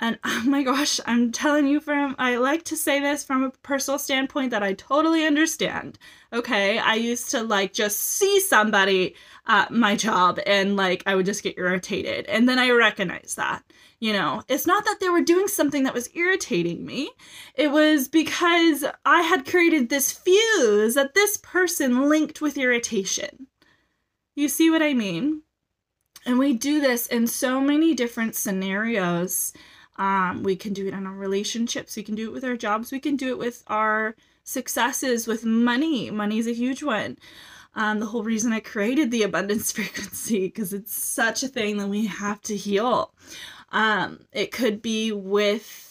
And 0.00 0.19
oh 0.25 0.42
my 0.47 0.62
gosh, 0.62 1.00
I'm 1.07 1.31
telling 1.31 1.66
you 1.66 1.81
from, 1.81 2.16
I 2.19 2.37
like 2.37 2.64
to 2.64 2.76
say 2.76 3.00
this 3.00 3.25
from 3.25 3.45
a 3.45 3.50
personal 3.62 3.99
standpoint 3.99 4.50
that 4.50 4.62
I 4.62 4.75
totally 4.75 5.26
understand. 5.26 5.99
Okay. 6.33 6.78
I 6.78 6.95
used 6.95 7.31
to 7.31 7.42
like 7.42 7.73
just 7.73 7.99
see 7.99 8.40
somebody 8.40 9.14
at 9.46 9.70
my 9.70 9.96
job 9.96 10.38
and 10.46 10.76
like 10.76 11.02
I 11.06 11.14
would 11.14 11.26
just 11.26 11.42
get 11.42 11.58
irritated. 11.58 12.26
And 12.26 12.49
then 12.49 12.58
I 12.58 12.70
recognized 12.70 13.37
that. 13.37 13.62
You 13.99 14.12
know, 14.12 14.42
it's 14.49 14.66
not 14.66 14.84
that 14.84 14.99
they 15.00 15.08
were 15.08 15.20
doing 15.20 15.46
something 15.46 15.84
that 15.84 15.94
was 15.94 16.11
irritating 16.14 16.84
me. 16.84 17.11
It 17.54 17.70
was 17.70 18.08
because 18.08 18.84
I 19.04 19.22
had 19.22 19.46
created 19.46 19.88
this 19.88 20.11
fuse 20.11 20.94
that 20.94 21.14
this 21.14 21.37
person 21.37 22.08
linked 22.08 22.40
with 22.40 22.58
irritation. 22.58 23.46
You 24.34 24.49
see 24.49 24.70
what 24.70 24.82
I 24.82 24.92
mean? 24.94 25.42
And 26.26 26.38
we 26.38 26.52
do 26.52 26.80
this 26.80 27.06
in 27.06 27.26
so 27.26 27.61
many 27.61 27.94
different 27.94 28.34
scenarios. 28.34 29.52
Um, 29.96 30.42
we 30.42 30.56
can 30.56 30.72
do 30.72 30.87
it 30.87 30.94
in 30.94 31.06
our 31.06 31.12
relationships, 31.12 31.96
we 31.96 32.02
can 32.02 32.14
do 32.14 32.28
it 32.28 32.32
with 32.32 32.44
our 32.44 32.56
jobs, 32.56 32.90
we 32.90 32.99
can 32.99 33.14
do 33.14 33.28
it 33.28 33.38
with 33.38 33.62
our 33.66 34.16
successes, 34.42 35.26
with 35.26 35.44
money. 35.44 36.11
Money 36.11 36.38
is 36.38 36.46
a 36.46 36.54
huge 36.54 36.82
one. 36.82 37.18
Um, 37.75 38.00
the 38.00 38.07
whole 38.07 38.23
reason 38.23 38.52
I 38.52 38.61
created 38.61 39.11
the 39.11 39.23
abundance 39.23 39.73
frequency 39.73 40.47
because 40.47 40.73
it's 40.73 40.95
such 40.95 41.43
a 41.43 41.49
thing 41.49 41.79
that 41.79 41.88
we 41.88 42.07
have 42.07 42.41
to 42.43 42.57
heal. 42.57 43.14
Um, 43.71 44.21
it 44.33 44.52
could 44.52 44.83
be 44.83 45.12
with 45.12 45.88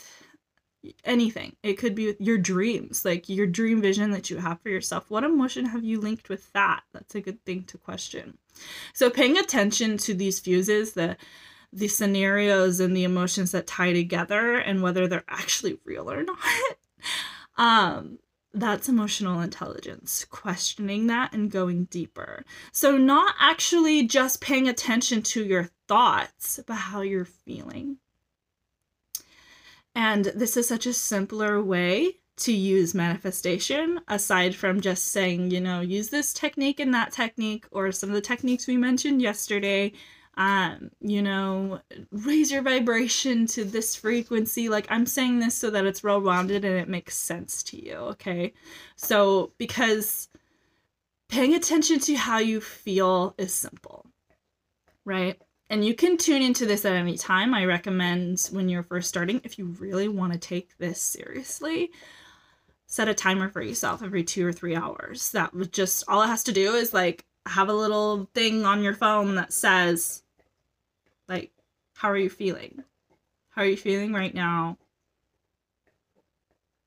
anything. 1.04 1.56
It 1.64 1.74
could 1.74 1.96
be 1.96 2.08
with 2.08 2.22
your 2.22 2.38
dreams, 2.38 3.06
like 3.06 3.30
your 3.30 3.48
dream 3.48 3.82
vision 3.82 4.12
that 4.12 4.30
you 4.30 4.38
have 4.38 4.62
for 4.62 4.70
yourself. 4.70 5.10
What 5.10 5.24
emotion 5.24 5.66
have 5.66 5.84
you 5.84 6.00
linked 6.00 6.30
with 6.30 6.52
that? 6.54 6.84
That's 6.94 7.16
a 7.16 7.22
good 7.22 7.44
thing 7.46 7.64
to 7.66 7.78
question. 7.78 8.38
So 8.94 9.10
paying 9.10 9.38
attention 9.38 9.98
to 10.00 10.14
these 10.14 10.40
fuses, 10.40 10.94
the 10.94 11.18
the 11.74 11.88
scenarios 11.88 12.82
and 12.82 12.96
the 12.96 13.06
emotions 13.06 13.52
that 13.52 13.66
tie 13.66 13.94
together 13.94 14.58
and 14.58 14.82
whether 14.82 15.08
they're 15.08 15.24
actually 15.30 15.80
real 15.86 16.12
or 16.12 16.22
not. 16.24 16.38
um 17.58 18.20
that's 18.53 18.89
emotional 18.89 19.39
intelligence, 19.41 20.25
questioning 20.25 21.08
that 21.08 21.34
and 21.34 21.50
going 21.50 21.86
deeper. 21.86 22.43
So, 22.72 22.98
not 22.98 23.36
actually 23.39 24.08
just 24.08 24.41
paying 24.41 24.67
attention 24.67 25.22
to 25.24 25.43
your 25.43 25.70
thoughts, 25.88 26.60
but 26.65 26.75
how 26.75 27.01
you're 27.01 27.25
feeling. 27.25 27.98
And 29.96 30.25
this 30.25 30.58
is 30.58 30.67
such 30.67 30.86
a 30.86 30.93
simpler 30.93 31.62
way 31.62 32.17
to 32.38 32.51
use 32.51 32.96
manifestation 32.96 34.00
aside 34.08 34.55
from 34.55 34.81
just 34.81 35.10
saying, 35.10 35.51
you 35.51 35.62
know, 35.62 35.81
use 35.81 36.10
this 36.10 36.34
technique 36.34 36.79
and 36.79 36.93
that 36.93 37.12
technique, 37.12 37.65
or 37.72 37.91
some 37.91 38.10
of 38.10 38.15
the 38.15 38.22
techniques 38.22 38.67
we 38.67 38.77
mentioned 38.77 39.22
yesterday 39.22 39.91
um, 40.38 40.92
you 41.02 41.22
know, 41.22 41.82
raise 42.12 42.52
your 42.52 42.62
vibration 42.62 43.46
to 43.48 43.66
this 43.66 43.96
frequency. 43.96 44.70
Like 44.70 44.88
I'm 44.90 45.06
saying 45.06 45.40
this 45.40 45.56
so 45.56 45.70
that 45.70 45.86
it's 45.86 46.04
well 46.04 46.22
rounded 46.22 46.64
and 46.64 46.78
it 46.78 46.88
makes 46.88 47.18
sense 47.18 47.64
to 47.64 47.84
you, 47.84 47.96
okay? 47.96 48.54
So, 48.96 49.52
because 49.58 50.30
paying 51.28 51.54
attention 51.54 52.00
to 52.00 52.16
how 52.16 52.40
you 52.40 52.62
feel 52.62 53.36
is 53.38 53.54
simple, 53.54 54.06
right? 55.06 55.42
And 55.70 55.86
you 55.86 55.96
can 55.96 56.18
tune 56.18 56.42
into 56.42 56.66
this 56.66 56.84
at 56.86 56.94
any 56.94 57.18
time. 57.18 57.54
I 57.54 57.66
recommend 57.66 58.50
when 58.52 58.68
you're 58.68 58.84
first 58.84 59.08
starting, 59.08 59.40
if 59.44 59.58
you 59.58 59.68
really 59.80 60.10
want 60.10 60.34
to 60.34 60.40
take 60.40 60.78
this 60.78 61.02
seriously, 61.02 61.92
set 62.88 63.08
a 63.08 63.14
timer 63.14 63.48
for 63.48 63.62
yourself 63.62 64.04
every 64.04 64.24
two 64.24 64.46
or 64.46 64.52
three 64.52 64.76
hours. 64.76 65.32
That 65.32 65.54
would 65.54 65.72
just, 65.72 66.04
all 66.10 66.22
it 66.24 66.28
has 66.28 66.44
to 66.44 66.52
do 66.52 66.76
is 66.76 66.94
like 66.94 67.26
have 67.46 67.70
a 67.70 67.74
little 67.74 68.30
thing 68.34 68.66
on 68.66 68.84
your 68.84 68.94
phone 68.94 69.36
that 69.36 69.54
says, 69.54 70.24
like, 71.28 71.52
how 71.96 72.10
are 72.10 72.18
you 72.18 72.30
feeling? 72.30 72.84
How 73.50 73.64
are 73.64 73.68
you 73.68 73.78
feeling 73.78 74.14
right 74.14 74.34
now? 74.34 74.78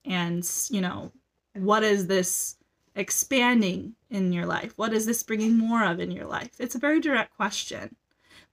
And, 0.04 0.48
you 0.70 0.80
know, 0.80 1.12
what 1.54 1.82
is 1.82 2.06
this 2.06 2.56
expanding 2.94 3.94
in 4.10 4.32
your 4.32 4.46
life? 4.46 4.72
What 4.76 4.92
is 4.92 5.06
this 5.06 5.22
bringing 5.22 5.56
more 5.56 5.84
of 5.84 6.00
in 6.00 6.10
your 6.10 6.26
life? 6.26 6.52
It's 6.58 6.74
a 6.74 6.80
very 6.80 7.00
direct 7.00 7.34
question 7.36 7.96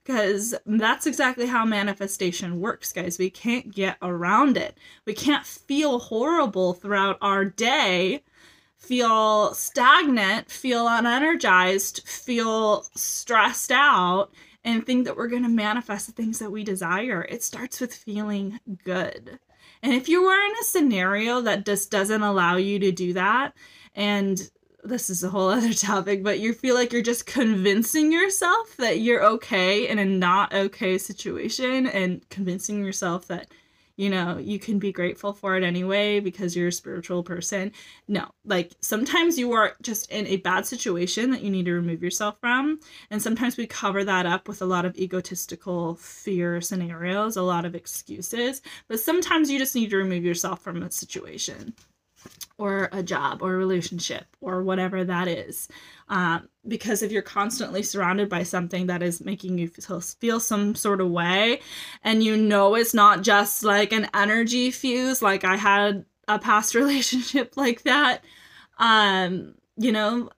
because 0.03 0.55
that's 0.65 1.05
exactly 1.05 1.46
how 1.46 1.65
manifestation 1.65 2.60
works, 2.60 2.91
guys. 2.91 3.20
We 3.20 3.29
can't 3.29 3.74
get 3.74 3.98
around 4.01 4.58
it. 4.58 4.77
We 5.05 5.13
can't 5.13 5.46
feel 5.46 6.00
horrible 6.00 6.74
throughout 6.74 7.17
our 7.22 7.46
day 7.46 8.24
feel 8.81 9.53
stagnant, 9.53 10.50
feel 10.50 10.85
unenergized, 10.85 12.05
feel 12.07 12.83
stressed 12.95 13.71
out, 13.71 14.31
and 14.63 14.85
think 14.85 15.05
that 15.05 15.15
we're 15.15 15.27
going 15.27 15.43
to 15.43 15.50
manifest 15.50 16.07
the 16.07 16.13
things 16.13 16.39
that 16.39 16.51
we 16.51 16.63
desire. 16.63 17.25
It 17.29 17.43
starts 17.43 17.79
with 17.79 17.93
feeling 17.93 18.59
good. 18.83 19.39
And 19.83 19.93
if 19.93 20.09
you 20.09 20.23
are 20.23 20.45
in 20.45 20.51
a 20.59 20.63
scenario 20.63 21.41
that 21.41 21.65
just 21.65 21.89
doesn't 21.91 22.21
allow 22.21 22.57
you 22.57 22.79
to 22.79 22.91
do 22.91 23.13
that, 23.13 23.53
and 23.95 24.50
this 24.83 25.09
is 25.09 25.23
a 25.23 25.29
whole 25.29 25.50
other 25.50 25.73
topic, 25.73 26.23
but 26.23 26.39
you 26.39 26.53
feel 26.53 26.75
like 26.75 26.91
you're 26.91 27.01
just 27.01 27.25
convincing 27.25 28.11
yourself 28.11 28.75
that 28.77 29.00
you're 29.00 29.23
okay 29.23 29.88
in 29.88 30.00
a 30.00 30.05
not 30.05 30.53
okay 30.53 30.97
situation 30.97 31.88
and 31.88 32.27
convincing 32.29 32.83
yourself 32.83 33.27
that 33.27 33.47
you 33.95 34.10
know, 34.10 34.38
you 34.38 34.60
can 34.60 34.79
be 34.79 34.91
grateful 34.91 35.33
for 35.33 35.55
it 35.55 35.63
anyway 35.63 36.19
because 36.19 36.55
you're 36.55 36.69
a 36.69 36.71
spiritual 36.71 37.24
person. 37.24 37.71
No, 38.07 38.29
like 38.45 38.74
sometimes 38.81 39.38
you 39.38 39.51
are 39.53 39.74
just 39.81 40.12
in 40.12 40.27
a 40.27 40.38
bad 40.38 40.65
situation 40.65 41.31
that 41.31 41.41
you 41.41 41.50
need 41.50 41.65
to 41.65 41.74
remove 41.74 42.03
yourself 42.03 42.38
from. 42.39 42.79
And 43.10 43.21
sometimes 43.21 43.57
we 43.57 43.67
cover 43.67 44.03
that 44.03 44.25
up 44.25 44.48
with 44.48 44.62
a 44.62 44.65
lot 44.65 44.86
of 44.86 44.98
egotistical 44.98 45.95
fear 45.95 46.62
scenarios, 46.62 47.38
a 47.38 47.43
lot 47.43 47.65
of 47.65 47.75
excuses. 47.75 48.62
But 48.88 49.00
sometimes 49.00 49.51
you 49.51 49.60
just 49.60 49.75
need 49.75 49.89
to 49.91 49.98
remove 49.98 50.24
yourself 50.24 50.62
from 50.62 50.81
a 50.83 50.91
situation 50.91 51.74
or 52.57 52.89
a 52.91 53.01
job 53.01 53.41
or 53.41 53.55
a 53.55 53.57
relationship 53.57 54.25
or 54.39 54.63
whatever 54.63 55.03
that 55.03 55.27
is. 55.27 55.67
Um, 56.09 56.47
because 56.67 57.01
if 57.01 57.11
you're 57.11 57.21
constantly 57.21 57.81
surrounded 57.83 58.29
by 58.29 58.43
something 58.43 58.87
that 58.87 59.01
is 59.01 59.21
making 59.21 59.57
you 59.57 59.67
feel, 59.67 59.99
feel 59.99 60.39
some 60.39 60.75
sort 60.75 61.01
of 61.01 61.09
way, 61.09 61.61
and 62.03 62.23
you 62.23 62.37
know 62.37 62.75
it's 62.75 62.93
not 62.93 63.23
just 63.23 63.63
like 63.63 63.91
an 63.91 64.07
energy 64.13 64.69
fuse, 64.71 65.21
like 65.21 65.43
I 65.43 65.55
had 65.55 66.05
a 66.27 66.37
past 66.37 66.75
relationship 66.81 67.57
like 67.57 67.83
that, 67.83 68.23
um, 68.77 69.55
you 69.77 69.91
know, 69.91 70.29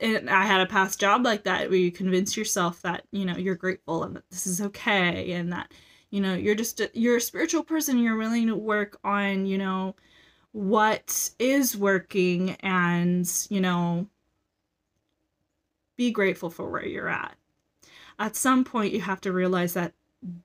and 0.00 0.30
I 0.30 0.44
had 0.44 0.60
a 0.60 0.66
past 0.66 1.00
job 1.00 1.24
like 1.24 1.44
that 1.44 1.70
where 1.70 1.78
you 1.78 1.90
convince 1.90 2.36
yourself 2.36 2.82
that, 2.82 3.04
you 3.10 3.24
know, 3.24 3.36
you're 3.36 3.56
grateful 3.56 4.04
and 4.04 4.16
that 4.16 4.30
this 4.30 4.46
is 4.46 4.60
okay 4.60 5.32
and 5.32 5.52
that, 5.52 5.72
you 6.10 6.20
know, 6.20 6.34
you're 6.34 6.54
just, 6.54 6.80
a, 6.80 6.90
you're 6.94 7.16
a 7.16 7.20
spiritual 7.20 7.64
person, 7.64 7.98
you're 7.98 8.16
willing 8.16 8.46
to 8.46 8.56
work 8.56 8.98
on, 9.02 9.44
you 9.44 9.58
know, 9.58 9.96
what 10.52 11.30
is 11.38 11.76
working 11.76 12.52
and, 12.60 13.30
you 13.50 13.60
know, 13.60 14.06
be 15.96 16.10
grateful 16.10 16.50
for 16.50 16.68
where 16.70 16.86
you're 16.86 17.08
at. 17.08 17.36
At 18.18 18.36
some 18.36 18.64
point, 18.64 18.92
you 18.92 19.00
have 19.00 19.20
to 19.22 19.32
realize 19.32 19.74
that 19.74 19.92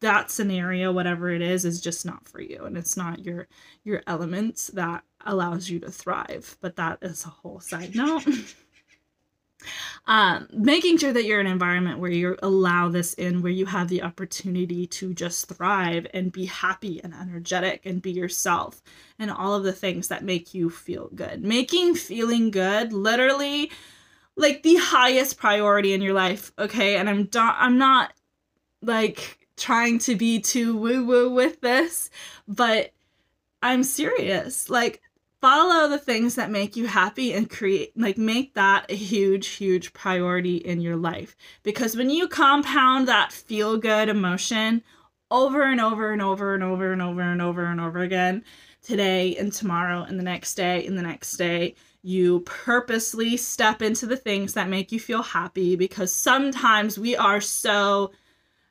that 0.02 0.30
scenario 0.30 0.92
whatever 0.92 1.30
it 1.30 1.42
is 1.42 1.66
is 1.66 1.82
just 1.82 2.06
not 2.06 2.28
for 2.28 2.40
you 2.40 2.64
and 2.64 2.78
it's 2.78 2.96
not 2.96 3.26
your 3.26 3.48
your 3.84 4.04
elements 4.06 4.68
that 4.68 5.04
allows 5.26 5.70
you 5.70 5.80
to 5.80 5.90
thrive 5.90 6.56
but 6.62 6.76
that 6.76 7.00
is 7.02 7.26
a 7.26 7.30
whole 7.30 7.60
side 7.60 7.96
note 7.96 8.24
um, 10.06 10.48
making 10.52 10.98
sure 10.98 11.14
that 11.14 11.26
you're 11.26 11.40
in 11.40 11.48
an 11.48 11.52
environment 11.52 12.00
where 12.00 12.12
you 12.12 12.38
allow 12.42 12.90
this 12.90 13.14
in, 13.16 13.42
where 13.42 13.52
you 13.52 13.66
have 13.66 13.88
the 13.88 14.04
opportunity 14.04 14.88
to 14.88 15.14
just 15.14 15.48
thrive 15.48 16.08
and 16.14 16.32
be 16.32 16.46
happy 16.46 17.02
and 17.04 17.14
energetic 17.14 17.86
and 17.86 18.02
be 18.02 18.12
yourself 18.12 18.82
and 19.20 19.32
all 19.32 19.56
of 19.56 19.64
the 19.64 19.74
things 19.74 20.08
that 20.10 20.24
make 20.24 20.54
you 20.54 20.70
feel 20.70 21.10
good. 21.16 21.44
Making 21.44 21.96
feeling 21.96 22.52
good 22.52 22.94
literally 22.94 23.72
like 24.36 24.64
the 24.64 24.76
highest 24.76 25.38
priority 25.38 25.94
in 25.94 26.02
your 26.02 26.14
life, 26.14 26.52
okay? 26.58 26.98
And 26.98 27.10
I'm 27.10 27.30
not 27.34 27.56
I'm 27.60 27.78
not 27.78 28.14
like 28.82 29.48
trying 29.58 30.00
to 30.00 30.16
be 30.16 30.40
too 30.40 30.76
woo 30.78 31.06
woo 31.06 31.30
with 31.34 31.62
this, 31.62 32.10
but 32.48 32.92
I'm 33.62 33.84
serious. 33.84 34.70
Like 34.70 35.02
follow 35.44 35.90
the 35.90 35.98
things 35.98 36.36
that 36.36 36.50
make 36.50 36.78
you 36.78 36.88
happy 36.88 37.34
and 37.34 37.50
create 37.50 37.92
like 37.98 38.18
make 38.18 38.54
that 38.54 38.90
a 38.90 38.96
huge 38.96 39.48
huge 39.48 39.92
priority 39.92 40.56
in 40.56 40.80
your 40.80 40.96
life. 40.96 41.36
Because 41.64 41.98
when 41.98 42.10
you 42.10 42.30
compound 42.30 43.10
that 43.10 43.34
feel 43.34 43.78
good 43.78 44.08
emotion 44.08 44.82
over 45.30 45.64
and 45.64 45.82
over 45.82 46.14
and 46.14 46.22
over 46.22 46.54
and 46.54 46.64
over 46.64 46.94
and 46.94 47.02
over 47.02 47.22
and 47.22 47.42
over 47.42 47.66
and 47.66 47.82
over 47.82 48.00
again 48.00 48.42
today 48.82 49.36
and 49.36 49.52
tomorrow 49.52 50.04
and 50.04 50.18
the 50.18 50.24
next 50.24 50.56
day 50.56 50.86
and 50.88 50.98
the 50.98 51.02
next 51.02 51.36
day 51.36 51.76
you 52.04 52.40
purposely 52.42 53.36
step 53.36 53.82
into 53.82 54.06
the 54.06 54.16
things 54.16 54.54
that 54.54 54.70
make 54.70 54.94
you 54.94 55.00
feel 55.00 55.24
happy 55.24 55.76
because 55.76 56.14
sometimes 56.14 56.98
we 56.98 57.18
are 57.18 57.42
so 57.42 58.14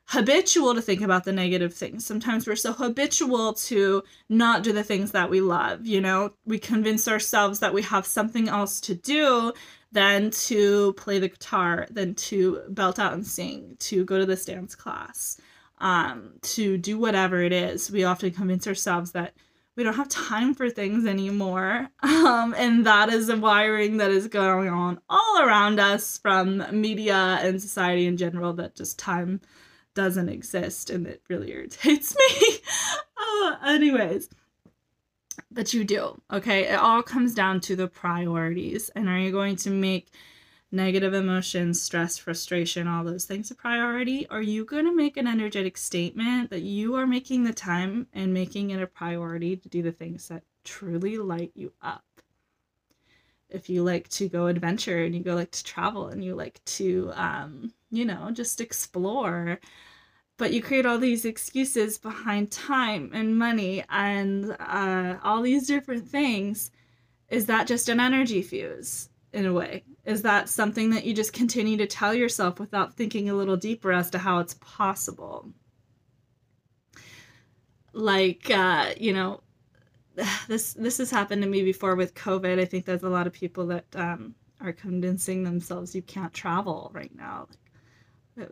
habitual 0.07 0.75
to 0.75 0.81
think 0.81 1.01
about 1.01 1.23
the 1.23 1.31
negative 1.31 1.73
things. 1.73 2.05
Sometimes 2.05 2.45
we're 2.47 2.55
so 2.55 2.73
habitual 2.73 3.53
to 3.53 4.03
not 4.29 4.63
do 4.63 4.71
the 4.73 4.83
things 4.83 5.11
that 5.11 5.29
we 5.29 5.41
love. 5.41 5.85
You 5.87 6.01
know, 6.01 6.33
we 6.45 6.59
convince 6.59 7.07
ourselves 7.07 7.59
that 7.59 7.73
we 7.73 7.81
have 7.83 8.05
something 8.05 8.47
else 8.49 8.79
to 8.81 8.95
do 8.95 9.53
than 9.91 10.31
to 10.31 10.93
play 10.93 11.19
the 11.19 11.29
guitar, 11.29 11.87
than 11.91 12.15
to 12.15 12.61
belt 12.69 12.99
out 12.99 13.13
and 13.13 13.25
sing, 13.25 13.75
to 13.79 14.03
go 14.05 14.17
to 14.19 14.25
this 14.25 14.45
dance 14.45 14.75
class. 14.75 15.37
um, 15.79 16.33
to 16.41 16.77
do 16.77 16.97
whatever 16.97 17.41
it 17.41 17.51
is. 17.51 17.91
We 17.91 18.03
often 18.03 18.31
convince 18.31 18.67
ourselves 18.67 19.11
that 19.13 19.33
we 19.75 19.83
don't 19.83 19.95
have 19.95 20.07
time 20.09 20.53
for 20.53 20.69
things 20.69 21.05
anymore. 21.05 21.89
Um, 22.23 22.55
and 22.57 22.85
that 22.85 23.09
is 23.09 23.27
a 23.29 23.35
wiring 23.37 23.97
that 23.97 24.09
is 24.11 24.27
going 24.29 24.69
on 24.69 24.99
all 25.09 25.39
around 25.41 25.79
us 25.79 26.17
from 26.17 26.63
media 26.71 27.37
and 27.41 27.61
society 27.61 28.07
in 28.07 28.15
general 28.17 28.53
that 28.53 28.75
just 28.75 28.97
time 28.97 29.41
doesn't 29.95 30.29
exist 30.29 30.89
and 30.89 31.07
it 31.07 31.21
really 31.29 31.51
irritates 31.51 32.15
me. 32.41 32.57
uh, 33.17 33.55
anyways, 33.65 34.29
but 35.51 35.73
you 35.73 35.83
do, 35.83 36.19
okay? 36.31 36.67
It 36.67 36.75
all 36.79 37.03
comes 37.03 37.33
down 37.33 37.59
to 37.61 37.75
the 37.75 37.87
priorities. 37.87 38.89
And 38.95 39.07
are 39.07 39.19
you 39.19 39.31
going 39.31 39.55
to 39.57 39.69
make 39.69 40.09
negative 40.71 41.13
emotions, 41.13 41.81
stress, 41.81 42.17
frustration, 42.17 42.87
all 42.87 43.03
those 43.03 43.25
things 43.25 43.51
a 43.51 43.55
priority? 43.55 44.27
Are 44.29 44.41
you 44.41 44.65
going 44.65 44.85
to 44.85 44.95
make 44.95 45.17
an 45.17 45.27
energetic 45.27 45.77
statement 45.77 46.49
that 46.49 46.63
you 46.63 46.95
are 46.95 47.07
making 47.07 47.43
the 47.43 47.53
time 47.53 48.07
and 48.13 48.33
making 48.33 48.71
it 48.71 48.81
a 48.81 48.87
priority 48.87 49.55
to 49.55 49.69
do 49.69 49.81
the 49.81 49.91
things 49.91 50.27
that 50.29 50.43
truly 50.63 51.17
light 51.17 51.51
you 51.53 51.73
up? 51.81 52.03
If 53.53 53.69
you 53.69 53.83
like 53.83 54.09
to 54.09 54.27
go 54.27 54.47
adventure 54.47 55.03
and 55.03 55.15
you 55.15 55.21
go 55.21 55.35
like 55.35 55.51
to 55.51 55.63
travel 55.63 56.07
and 56.07 56.23
you 56.23 56.35
like 56.35 56.63
to, 56.65 57.11
um, 57.15 57.71
you 57.91 58.03
know, 58.03 58.31
just 58.31 58.59
explore, 58.59 59.59
but 60.37 60.51
you 60.51 60.61
create 60.61 60.85
all 60.85 60.97
these 60.97 61.23
excuses 61.23 61.97
behind 61.97 62.51
time 62.51 63.11
and 63.13 63.37
money 63.37 63.83
and 63.89 64.55
uh, 64.59 65.17
all 65.23 65.41
these 65.41 65.67
different 65.67 66.07
things, 66.07 66.71
is 67.29 67.45
that 67.45 67.67
just 67.67 67.87
an 67.89 67.99
energy 67.99 68.41
fuse? 68.41 69.09
in 69.33 69.45
a 69.47 69.53
way? 69.53 69.83
Is 70.05 70.21
that 70.21 70.47
something 70.47 70.91
that 70.91 71.05
you 71.05 71.13
just 71.13 71.33
continue 71.33 71.77
to 71.77 71.87
tell 71.87 72.13
yourself 72.13 72.59
without 72.59 72.93
thinking 72.93 73.29
a 73.29 73.33
little 73.33 73.57
deeper 73.57 73.91
as 73.91 74.09
to 74.11 74.19
how 74.19 74.39
it's 74.39 74.55
possible? 74.55 75.49
Like, 77.93 78.49
uh, 78.49 78.93
you 78.99 79.13
know, 79.13 79.41
this 80.47 80.73
this 80.73 80.97
has 80.97 81.11
happened 81.11 81.41
to 81.43 81.49
me 81.49 81.63
before 81.63 81.95
with 81.95 82.13
COVID. 82.13 82.59
I 82.59 82.65
think 82.65 82.85
there's 82.85 83.03
a 83.03 83.09
lot 83.09 83.27
of 83.27 83.33
people 83.33 83.67
that 83.67 83.85
um, 83.95 84.35
are 84.61 84.73
convincing 84.73 85.43
themselves 85.43 85.95
you 85.95 86.01
can't 86.01 86.33
travel 86.33 86.91
right 86.93 87.13
now. 87.15 87.47
Uh, 88.39 88.45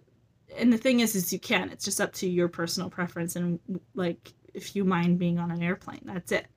and 0.57 0.71
the 0.71 0.77
thing 0.77 0.99
is, 0.99 1.15
is 1.15 1.31
you 1.31 1.39
can. 1.39 1.69
It's 1.69 1.85
just 1.85 2.01
up 2.01 2.13
to 2.13 2.29
your 2.29 2.47
personal 2.47 2.89
preference 2.89 3.35
and 3.35 3.59
like 3.95 4.33
if 4.53 4.75
you 4.75 4.83
mind 4.83 5.19
being 5.19 5.39
on 5.39 5.51
an 5.51 5.61
airplane. 5.61 6.01
That's 6.03 6.31
it 6.31 6.47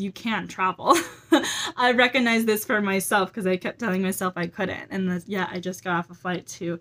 you 0.00 0.12
can 0.12 0.48
travel. 0.48 0.96
I 1.76 1.92
recognize 1.92 2.44
this 2.44 2.64
for 2.64 2.80
myself 2.80 3.30
because 3.30 3.46
I 3.46 3.56
kept 3.56 3.78
telling 3.78 4.02
myself 4.02 4.34
I 4.36 4.46
couldn't. 4.46 4.88
And 4.90 5.10
the, 5.10 5.22
yeah, 5.26 5.48
I 5.50 5.60
just 5.60 5.84
got 5.84 5.96
off 5.96 6.10
a 6.10 6.14
flight 6.14 6.46
to 6.48 6.78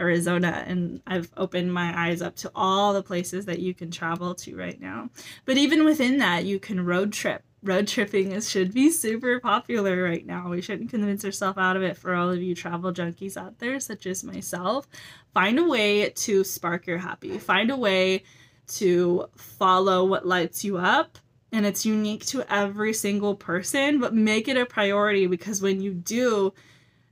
Arizona 0.00 0.64
and 0.66 1.00
I've 1.06 1.30
opened 1.36 1.72
my 1.72 2.08
eyes 2.08 2.22
up 2.22 2.36
to 2.36 2.50
all 2.54 2.92
the 2.92 3.02
places 3.02 3.46
that 3.46 3.60
you 3.60 3.74
can 3.74 3.90
travel 3.90 4.34
to 4.36 4.56
right 4.56 4.80
now. 4.80 5.10
But 5.44 5.58
even 5.58 5.84
within 5.84 6.18
that, 6.18 6.44
you 6.44 6.58
can 6.58 6.84
road 6.84 7.12
trip. 7.12 7.42
Road 7.62 7.86
tripping 7.86 8.32
is, 8.32 8.48
should 8.48 8.72
be 8.72 8.90
super 8.90 9.38
popular 9.38 10.02
right 10.02 10.24
now. 10.24 10.48
We 10.48 10.62
shouldn't 10.62 10.90
convince 10.90 11.24
ourselves 11.24 11.58
out 11.58 11.76
of 11.76 11.82
it 11.82 11.96
for 11.96 12.14
all 12.14 12.30
of 12.30 12.42
you 12.42 12.54
travel 12.54 12.92
junkies 12.92 13.36
out 13.36 13.58
there, 13.58 13.78
such 13.80 14.06
as 14.06 14.24
myself. 14.24 14.88
Find 15.34 15.58
a 15.58 15.64
way 15.64 16.08
to 16.08 16.42
spark 16.42 16.86
your 16.86 16.98
happy. 16.98 17.38
Find 17.38 17.70
a 17.70 17.76
way 17.76 18.24
to 18.68 19.26
follow 19.36 20.04
what 20.04 20.26
lights 20.26 20.64
you 20.64 20.78
up 20.78 21.18
and 21.52 21.66
it's 21.66 21.84
unique 21.84 22.24
to 22.26 22.44
every 22.52 22.92
single 22.92 23.34
person, 23.34 23.98
but 23.98 24.14
make 24.14 24.48
it 24.48 24.56
a 24.56 24.66
priority 24.66 25.26
because 25.26 25.60
when 25.60 25.80
you 25.80 25.92
do, 25.92 26.52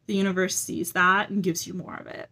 the 0.07 0.15
universe 0.15 0.57
sees 0.57 0.93
that 0.93 1.31
and 1.31 1.43
gives 1.43 1.67
you 1.67 1.75
more 1.75 1.97
of 1.97 2.07
it. 2.07 2.31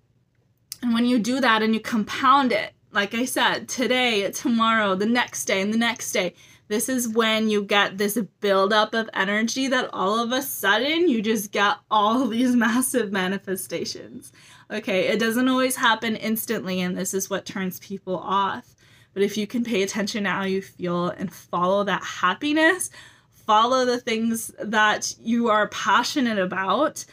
And 0.82 0.92
when 0.94 1.06
you 1.06 1.18
do 1.18 1.40
that 1.40 1.62
and 1.62 1.74
you 1.74 1.80
compound 1.80 2.52
it, 2.52 2.72
like 2.92 3.14
I 3.14 3.24
said, 3.24 3.68
today, 3.68 4.30
tomorrow, 4.30 4.94
the 4.94 5.06
next 5.06 5.44
day, 5.44 5.60
and 5.60 5.72
the 5.72 5.78
next 5.78 6.12
day, 6.12 6.34
this 6.68 6.88
is 6.88 7.08
when 7.08 7.48
you 7.48 7.62
get 7.62 7.98
this 7.98 8.18
buildup 8.40 8.94
of 8.94 9.08
energy 9.14 9.68
that 9.68 9.88
all 9.92 10.18
of 10.18 10.32
a 10.32 10.42
sudden 10.42 11.08
you 11.08 11.22
just 11.22 11.52
get 11.52 11.76
all 11.90 12.26
these 12.28 12.56
massive 12.56 13.12
manifestations. 13.12 14.32
Okay, 14.70 15.06
it 15.06 15.20
doesn't 15.20 15.48
always 15.48 15.76
happen 15.76 16.16
instantly, 16.16 16.80
and 16.80 16.96
this 16.96 17.14
is 17.14 17.30
what 17.30 17.46
turns 17.46 17.78
people 17.78 18.16
off. 18.16 18.74
But 19.14 19.22
if 19.22 19.36
you 19.36 19.46
can 19.46 19.62
pay 19.62 19.82
attention 19.82 20.24
to 20.24 20.30
how 20.30 20.44
you 20.44 20.60
feel 20.60 21.08
and 21.08 21.32
follow 21.32 21.84
that 21.84 22.02
happiness, 22.02 22.90
follow 23.30 23.84
the 23.84 24.00
things 24.00 24.52
that 24.58 25.14
you 25.20 25.48
are 25.48 25.68
passionate 25.68 26.38
about 26.38 27.04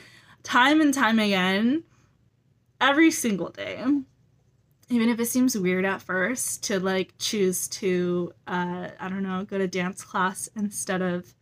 time 0.42 0.82
and 0.82 0.94
time 0.94 1.20
again, 1.20 1.84
every 2.84 3.12
single 3.12 3.50
day. 3.50 3.84
Even 4.90 5.10
if 5.10 5.20
it 5.20 5.26
seems 5.26 5.58
weird 5.58 5.86
at 5.86 6.02
first 6.02 6.64
to 6.66 6.80
like 6.80 7.14
choose 7.18 7.68
to, 7.70 8.34
uh, 8.48 8.90
I 9.00 9.10
don't 9.10 9.24
know, 9.24 9.44
go 9.44 9.58
to 9.58 9.68
dance 9.68 10.04
class 10.04 10.50
instead 10.56 11.02
of 11.02 11.34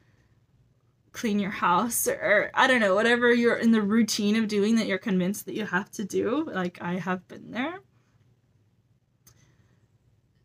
clean 1.12 1.40
your 1.40 1.52
house 1.52 2.08
or, 2.08 2.52
I 2.54 2.68
don't 2.68 2.80
know, 2.80 2.96
whatever 2.96 3.34
you're 3.34 3.58
in 3.58 3.72
the 3.72 3.82
routine 3.82 4.36
of 4.38 4.48
doing 4.48 4.76
that 4.76 4.88
you're 4.88 4.98
convinced 4.98 5.46
that 5.48 5.56
you 5.56 5.66
have 5.66 5.92
to 5.92 6.06
do. 6.06 6.50
Like 6.52 6.78
I 6.82 6.96
have 6.96 7.28
been 7.28 7.52
there 7.52 7.82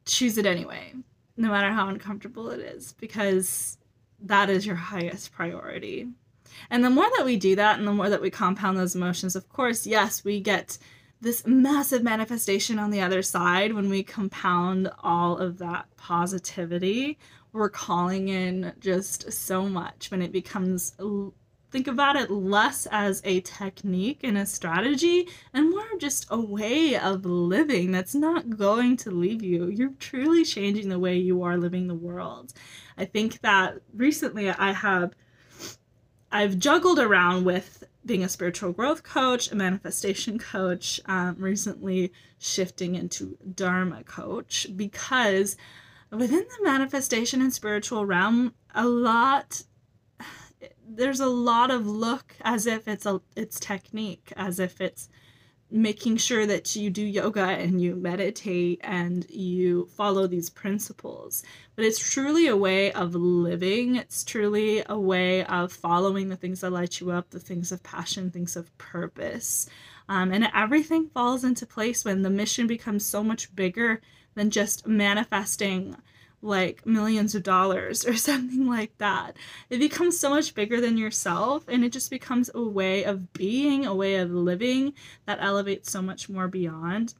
choose 0.07 0.39
it 0.39 0.47
anyway, 0.47 0.95
no 1.37 1.51
matter 1.51 1.71
how 1.71 1.89
uncomfortable 1.89 2.51
it 2.51 2.61
is, 2.61 2.95
because 2.95 3.77
that 4.21 4.49
is 4.49 4.65
your 4.65 4.77
highest 4.77 5.33
priority. 5.33 6.09
And 6.71 6.85
the 6.85 6.91
more 6.91 7.09
that 7.17 7.25
we 7.25 7.37
do 7.37 7.57
that 7.57 7.79
and 7.79 7.87
the 7.87 7.93
more 7.93 8.09
that 8.09 8.23
we 8.23 8.31
compound 8.31 8.79
those 8.79 8.95
emotions, 8.95 9.37
of 9.37 9.49
course, 9.49 9.87
yes, 9.87 10.25
we 10.25 10.41
get 10.41 10.79
this 11.21 11.47
massive 11.47 12.03
manifestation 12.03 12.79
on 12.79 12.91
the 12.91 13.01
other 13.01 13.23
side 13.23 13.73
when 13.73 13.89
we 13.89 14.03
compound 14.03 14.91
all 15.03 15.39
of 15.39 15.59
that 15.59 15.87
positivity. 15.97 17.19
We're 17.53 17.71
calling 17.71 18.29
in 18.29 18.73
just 18.81 19.33
so 19.33 19.63
much 19.63 20.11
when 20.11 20.21
it 20.21 20.33
becomes 20.33 20.95
think 21.71 21.89
about 21.89 22.17
it 22.17 22.31
less 22.31 22.87
as 22.91 23.21
a 23.25 23.41
technique 23.41 24.21
and 24.23 24.39
a 24.39 24.47
strategy 24.47 25.29
and 25.53 25.71
more 25.71 25.85
just 25.99 26.27
a 26.31 26.41
way 26.41 26.97
of 26.97 27.27
living 27.27 27.91
that's 27.93 28.15
not 28.15 28.57
going 28.57 28.97
to 28.97 29.11
leave 29.11 29.43
you. 29.43 29.67
You're 29.69 29.91
truly 29.99 30.45
changing 30.45 30.89
the 30.89 30.99
way 30.99 31.17
you 31.17 31.43
are 31.43 31.59
living 31.59 31.87
the 31.87 31.95
world. 31.95 32.53
I 32.97 33.05
think 33.05 33.41
that 33.41 33.79
recently 33.95 34.49
I 34.49 34.73
have 34.73 35.15
I've 36.31 36.59
juggled 36.59 36.99
around 36.99 37.45
with 37.45 37.85
being 38.05 38.23
a 38.23 38.29
spiritual 38.29 38.73
growth 38.73 39.03
coach, 39.03 39.51
a 39.51 39.57
manifestation 39.57 40.39
coach, 40.53 41.01
um, 41.07 41.37
recently 41.39 42.13
shifting 42.39 42.95
into 42.95 43.37
Dharma 43.55 44.05
coach 44.05 44.67
because 44.77 45.57
within 46.11 46.47
the 46.59 46.65
manifestation 46.65 47.41
and 47.41 47.53
spiritual 47.53 48.07
realm, 48.07 48.55
a 48.75 48.87
lot 48.87 49.63
there's 50.89 51.21
a 51.21 51.27
lot 51.27 51.71
of 51.71 51.87
look 51.87 52.37
as 52.43 52.67
if 52.67 52.87
it's 52.87 53.07
a 53.07 53.21
it's 53.35 53.59
technique 53.59 54.33
as 54.37 54.61
if 54.61 54.81
it's 54.81 55.09
making 55.71 56.17
sure 56.17 56.47
that 56.47 56.77
you 56.77 56.91
do 56.91 57.03
yoga 57.03 57.43
and 57.43 57.81
you 57.81 57.97
meditate 57.97 58.81
and 58.85 59.29
you 59.31 59.87
follow 59.97 60.27
these 60.27 60.49
principles. 60.49 61.43
But 61.75 61.85
it's 61.85 61.99
truly 61.99 62.47
a 62.47 62.57
way 62.57 62.93
of 62.93 63.15
living. 63.15 63.97
It's 63.97 64.23
truly 64.23 64.85
a 64.87 64.99
way 64.99 65.45
of 65.45 65.73
following 65.73 66.29
the 66.29 66.37
things 66.37 66.61
that 66.61 66.71
light 66.71 67.01
you 67.01 67.11
up 67.11 67.31
the 67.31 67.41
things 67.41 67.73
of 67.73 67.83
passion 67.83 68.31
things 68.31 68.57
of 68.57 68.77
purpose. 68.79 69.69
Um, 70.09 70.33
and 70.33 70.49
everything 70.55 71.09
falls 71.09 71.43
into 71.43 71.67
place 71.67 72.05
when 72.05 72.23
the 72.23 72.31
mission 72.31 72.67
becomes 72.67 73.05
so 73.05 73.25
much 73.25 73.55
bigger 73.57 74.01
than 74.35 74.51
just 74.51 74.87
manifesting 74.87 75.97
like 76.43 76.87
millions 76.87 77.35
of 77.35 77.43
dollars 77.43 78.05
or 78.07 78.15
something 78.17 78.67
like 78.67 78.97
that. 78.99 79.37
It 79.71 79.79
becomes 79.79 80.19
so 80.19 80.31
much 80.31 80.55
bigger 80.55 80.81
than 80.81 80.99
yourself 80.99 81.65
and 81.69 81.85
it 81.85 81.93
just 81.93 82.11
becomes 82.11 82.51
a 82.55 82.63
way 82.63 83.05
of 83.05 83.33
being, 83.33 83.87
a 83.87 83.95
way 83.95 84.17
of 84.17 84.31
living 84.31 84.95
that 85.27 85.39
elevates 85.41 85.91
so 85.91 86.03
much 86.03 86.29
more 86.29 86.49
beyond. 86.49 87.15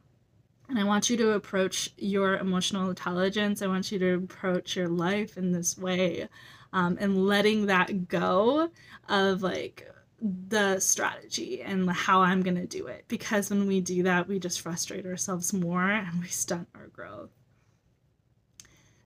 And 0.69 0.79
I 0.79 0.85
want 0.85 1.09
you 1.09 1.17
to 1.19 1.33
approach 1.33 1.91
your 1.97 2.37
emotional 2.39 2.89
intelligence. 2.89 3.63
I 3.63 3.69
want 3.69 3.93
you 3.93 3.99
to 4.01 4.15
approach 4.15 4.75
your 4.75 4.89
life 4.89 5.37
in 5.37 5.53
this 5.53 5.79
way 5.79 6.29
um, 6.73 6.99
and 7.01 7.27
letting 7.27 7.67
that 7.67 8.09
go 8.09 8.71
of 9.09 9.43
like 9.43 9.89
the 10.21 10.81
strategy 10.81 11.63
and 11.63 11.89
how 11.91 12.23
I'm 12.23 12.43
going 12.43 12.57
to 12.57 12.67
do 12.67 12.87
it. 12.87 13.05
Because 13.07 13.51
when 13.51 13.67
we 13.67 13.81
do 13.81 14.03
that, 14.05 14.27
we 14.27 14.39
just 14.39 14.61
frustrate 14.61 15.07
ourselves 15.07 15.53
more 15.53 15.89
and 15.89 16.21
we 16.21 16.29
stunt 16.29 16.69
our 16.75 16.89
growth. 16.89 17.31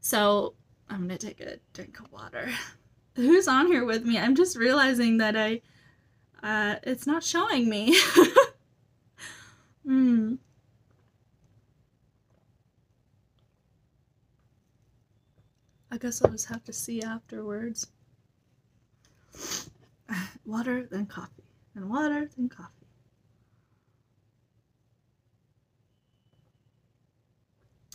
So 0.01 0.55
I'm 0.89 1.03
gonna 1.03 1.19
take 1.19 1.41
a 1.41 1.59
drink 1.73 2.01
of 2.01 2.11
water. 2.13 2.51
Who's 3.17 3.49
on 3.49 3.67
here 3.67 3.85
with 3.85 4.05
me? 4.05 4.19
I'm 4.19 4.35
just 4.35 4.57
realizing 4.57 5.19
that 5.19 5.37
I, 5.37 5.61
uh, 6.43 6.77
it's 6.85 7.07
not 7.07 7.23
showing 7.23 7.69
me. 7.69 7.99
Hmm. 9.87 10.35
I 15.91 15.99
guess 15.99 16.23
I'll 16.23 16.31
just 16.31 16.47
have 16.47 16.63
to 16.65 16.73
see 16.73 17.03
afterwards. 17.03 17.89
Water, 20.45 20.87
then 20.91 21.07
coffee. 21.07 21.43
And 21.75 21.89
water, 21.89 22.29
then 22.37 22.49
coffee. 22.49 22.80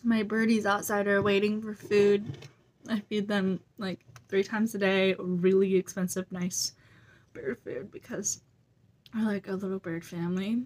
My 0.05 0.21
birdies 0.21 0.67
outside 0.67 1.07
are 1.07 1.23
waiting 1.23 1.63
for 1.63 1.73
food. 1.73 2.37
I 2.87 2.99
feed 2.99 3.27
them 3.27 3.59
like 3.79 4.05
three 4.29 4.43
times 4.43 4.75
a 4.75 4.77
day, 4.77 5.15
really 5.17 5.75
expensive, 5.77 6.31
nice 6.31 6.73
bird 7.33 7.57
food 7.63 7.91
because 7.91 8.41
we're 9.15 9.23
like 9.23 9.47
a 9.47 9.53
little 9.53 9.79
bird 9.79 10.05
family 10.05 10.61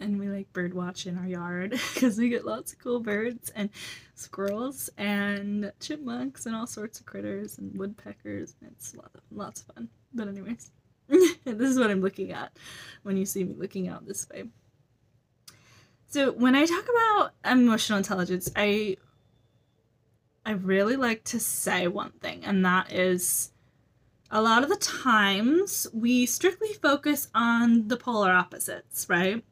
and 0.00 0.18
we 0.18 0.30
like 0.30 0.50
bird 0.54 0.72
watch 0.72 1.06
in 1.06 1.18
our 1.18 1.26
yard 1.26 1.72
because 1.94 2.16
we 2.16 2.30
get 2.30 2.46
lots 2.46 2.72
of 2.72 2.78
cool 2.78 3.00
birds 3.00 3.50
and 3.50 3.68
squirrels 4.14 4.88
and 4.96 5.70
chipmunks 5.78 6.46
and 6.46 6.56
all 6.56 6.66
sorts 6.66 6.98
of 7.00 7.04
critters 7.04 7.58
and 7.58 7.76
woodpeckers. 7.76 8.56
It's 8.62 8.94
of, 8.94 9.10
lots 9.30 9.60
of 9.60 9.74
fun. 9.74 9.90
But 10.14 10.28
anyways, 10.28 10.70
this 11.08 11.36
is 11.44 11.78
what 11.78 11.90
I'm 11.90 12.00
looking 12.00 12.32
at 12.32 12.56
when 13.02 13.18
you 13.18 13.26
see 13.26 13.44
me 13.44 13.54
looking 13.58 13.88
out 13.88 14.06
this 14.06 14.26
way. 14.30 14.44
So 16.08 16.32
when 16.32 16.54
I 16.54 16.64
talk 16.64 16.84
about 16.84 17.32
emotional 17.44 17.98
intelligence, 17.98 18.50
I 18.54 18.96
I 20.46 20.52
really 20.52 20.96
like 20.96 21.24
to 21.24 21.40
say 21.40 21.88
one 21.88 22.12
thing, 22.20 22.44
and 22.44 22.64
that 22.64 22.92
is 22.92 23.50
a 24.30 24.42
lot 24.42 24.62
of 24.62 24.68
the 24.68 24.76
times 24.76 25.86
we 25.92 26.26
strictly 26.26 26.72
focus 26.74 27.28
on 27.34 27.88
the 27.88 27.96
polar 27.96 28.32
opposites, 28.32 29.06
right? 29.08 29.44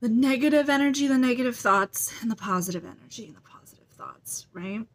The 0.00 0.08
negative 0.08 0.68
energy, 0.68 1.06
the 1.06 1.18
negative 1.18 1.56
thoughts, 1.56 2.12
and 2.20 2.30
the 2.30 2.36
positive 2.36 2.84
energy 2.84 3.26
and 3.26 3.36
the 3.36 3.40
positive 3.40 3.88
thoughts, 3.88 4.46
right? 4.52 4.86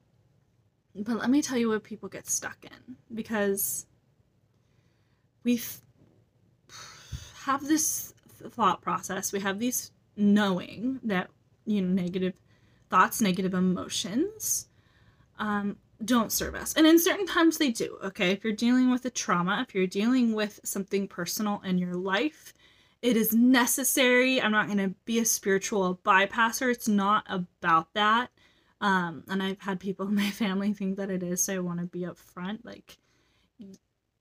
But 0.95 1.17
let 1.17 1.29
me 1.29 1.41
tell 1.41 1.57
you 1.57 1.69
what 1.69 1.83
people 1.83 2.09
get 2.09 2.27
stuck 2.27 2.57
in 2.63 2.95
because 3.13 3.85
we 5.43 5.61
have 7.43 7.67
this 7.67 8.13
thought 8.51 8.81
process, 8.81 9.31
we 9.31 9.39
have 9.39 9.59
these 9.59 9.91
knowing 10.17 10.99
that, 11.03 11.29
you 11.65 11.81
know, 11.81 12.01
negative 12.01 12.33
thoughts, 12.89 13.21
negative 13.21 13.53
emotions 13.53 14.67
um, 15.39 15.77
don't 16.03 16.31
serve 16.31 16.55
us. 16.55 16.73
And 16.73 16.85
in 16.85 16.99
certain 16.99 17.27
times 17.27 17.57
they 17.57 17.71
do, 17.71 17.97
okay? 18.03 18.31
If 18.31 18.43
you're 18.43 18.53
dealing 18.53 18.91
with 18.91 19.05
a 19.05 19.09
trauma, 19.09 19.65
if 19.67 19.73
you're 19.73 19.87
dealing 19.87 20.33
with 20.33 20.59
something 20.63 21.07
personal 21.07 21.61
in 21.63 21.77
your 21.77 21.95
life, 21.95 22.53
it 23.01 23.15
is 23.15 23.33
necessary. 23.33 24.41
I'm 24.41 24.51
not 24.51 24.67
going 24.67 24.79
to 24.79 24.95
be 25.05 25.19
a 25.19 25.25
spiritual 25.25 25.99
bypasser. 26.03 26.71
It's 26.71 26.87
not 26.87 27.25
about 27.29 27.93
that. 27.93 28.31
Um, 28.81 29.23
and 29.27 29.41
I've 29.41 29.59
had 29.59 29.79
people 29.79 30.07
in 30.07 30.15
my 30.15 30.29
family 30.31 30.73
think 30.73 30.97
that 30.97 31.09
it 31.09 31.23
is, 31.23 31.43
so 31.43 31.55
I 31.55 31.59
want 31.59 31.79
to 31.79 31.85
be 31.85 32.01
upfront. 32.01 32.59
Like, 32.63 32.97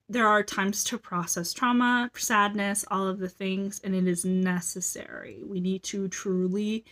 there 0.09 0.27
are 0.27 0.43
times 0.43 0.85
to 0.85 0.99
process 0.99 1.53
trauma, 1.53 2.11
sadness, 2.15 2.85
all 2.91 3.07
of 3.07 3.19
the 3.19 3.29
things, 3.29 3.81
and 3.83 3.95
it 3.95 4.07
is 4.07 4.25
necessary. 4.25 5.41
We 5.45 5.61
need 5.61 5.83
to 5.85 6.09
truly 6.09 6.85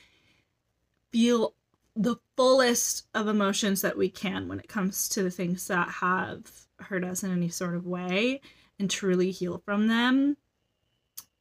feel 1.12 1.54
the 1.94 2.16
fullest 2.36 3.06
of 3.14 3.28
emotions 3.28 3.82
that 3.82 3.96
we 3.96 4.08
can 4.08 4.48
when 4.48 4.58
it 4.58 4.68
comes 4.68 5.08
to 5.10 5.22
the 5.22 5.30
things 5.30 5.68
that 5.68 5.88
have 5.88 6.50
hurt 6.80 7.04
us 7.04 7.22
in 7.22 7.30
any 7.30 7.48
sort 7.48 7.76
of 7.76 7.86
way 7.86 8.40
and 8.80 8.90
truly 8.90 9.30
heal 9.30 9.62
from 9.64 9.86
them. 9.86 10.36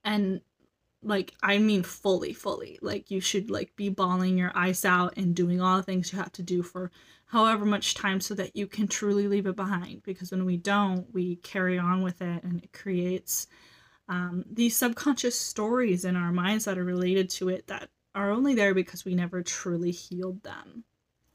And 0.03 0.41
like 1.03 1.33
I 1.41 1.57
mean 1.57 1.83
fully, 1.83 2.33
fully. 2.33 2.79
Like 2.81 3.11
you 3.11 3.19
should 3.19 3.49
like 3.49 3.75
be 3.75 3.89
bawling 3.89 4.37
your 4.37 4.51
eyes 4.55 4.85
out 4.85 5.13
and 5.17 5.35
doing 5.35 5.61
all 5.61 5.77
the 5.77 5.83
things 5.83 6.11
you 6.11 6.19
have 6.19 6.31
to 6.33 6.43
do 6.43 6.63
for 6.63 6.91
however 7.25 7.65
much 7.65 7.95
time 7.95 8.21
so 8.21 8.33
that 8.35 8.55
you 8.55 8.67
can 8.67 8.87
truly 8.87 9.27
leave 9.27 9.47
it 9.47 9.55
behind. 9.55 10.03
Because 10.03 10.31
when 10.31 10.45
we 10.45 10.57
don't, 10.57 11.11
we 11.13 11.37
carry 11.37 11.77
on 11.77 12.03
with 12.03 12.21
it 12.21 12.43
and 12.43 12.63
it 12.63 12.73
creates 12.73 13.47
um, 14.09 14.45
these 14.51 14.75
subconscious 14.75 15.39
stories 15.39 16.05
in 16.05 16.15
our 16.15 16.31
minds 16.31 16.65
that 16.65 16.77
are 16.77 16.83
related 16.83 17.29
to 17.31 17.49
it 17.49 17.67
that 17.67 17.89
are 18.15 18.31
only 18.31 18.53
there 18.53 18.73
because 18.73 19.05
we 19.05 19.15
never 19.15 19.41
truly 19.41 19.91
healed 19.91 20.43
them. 20.43 20.83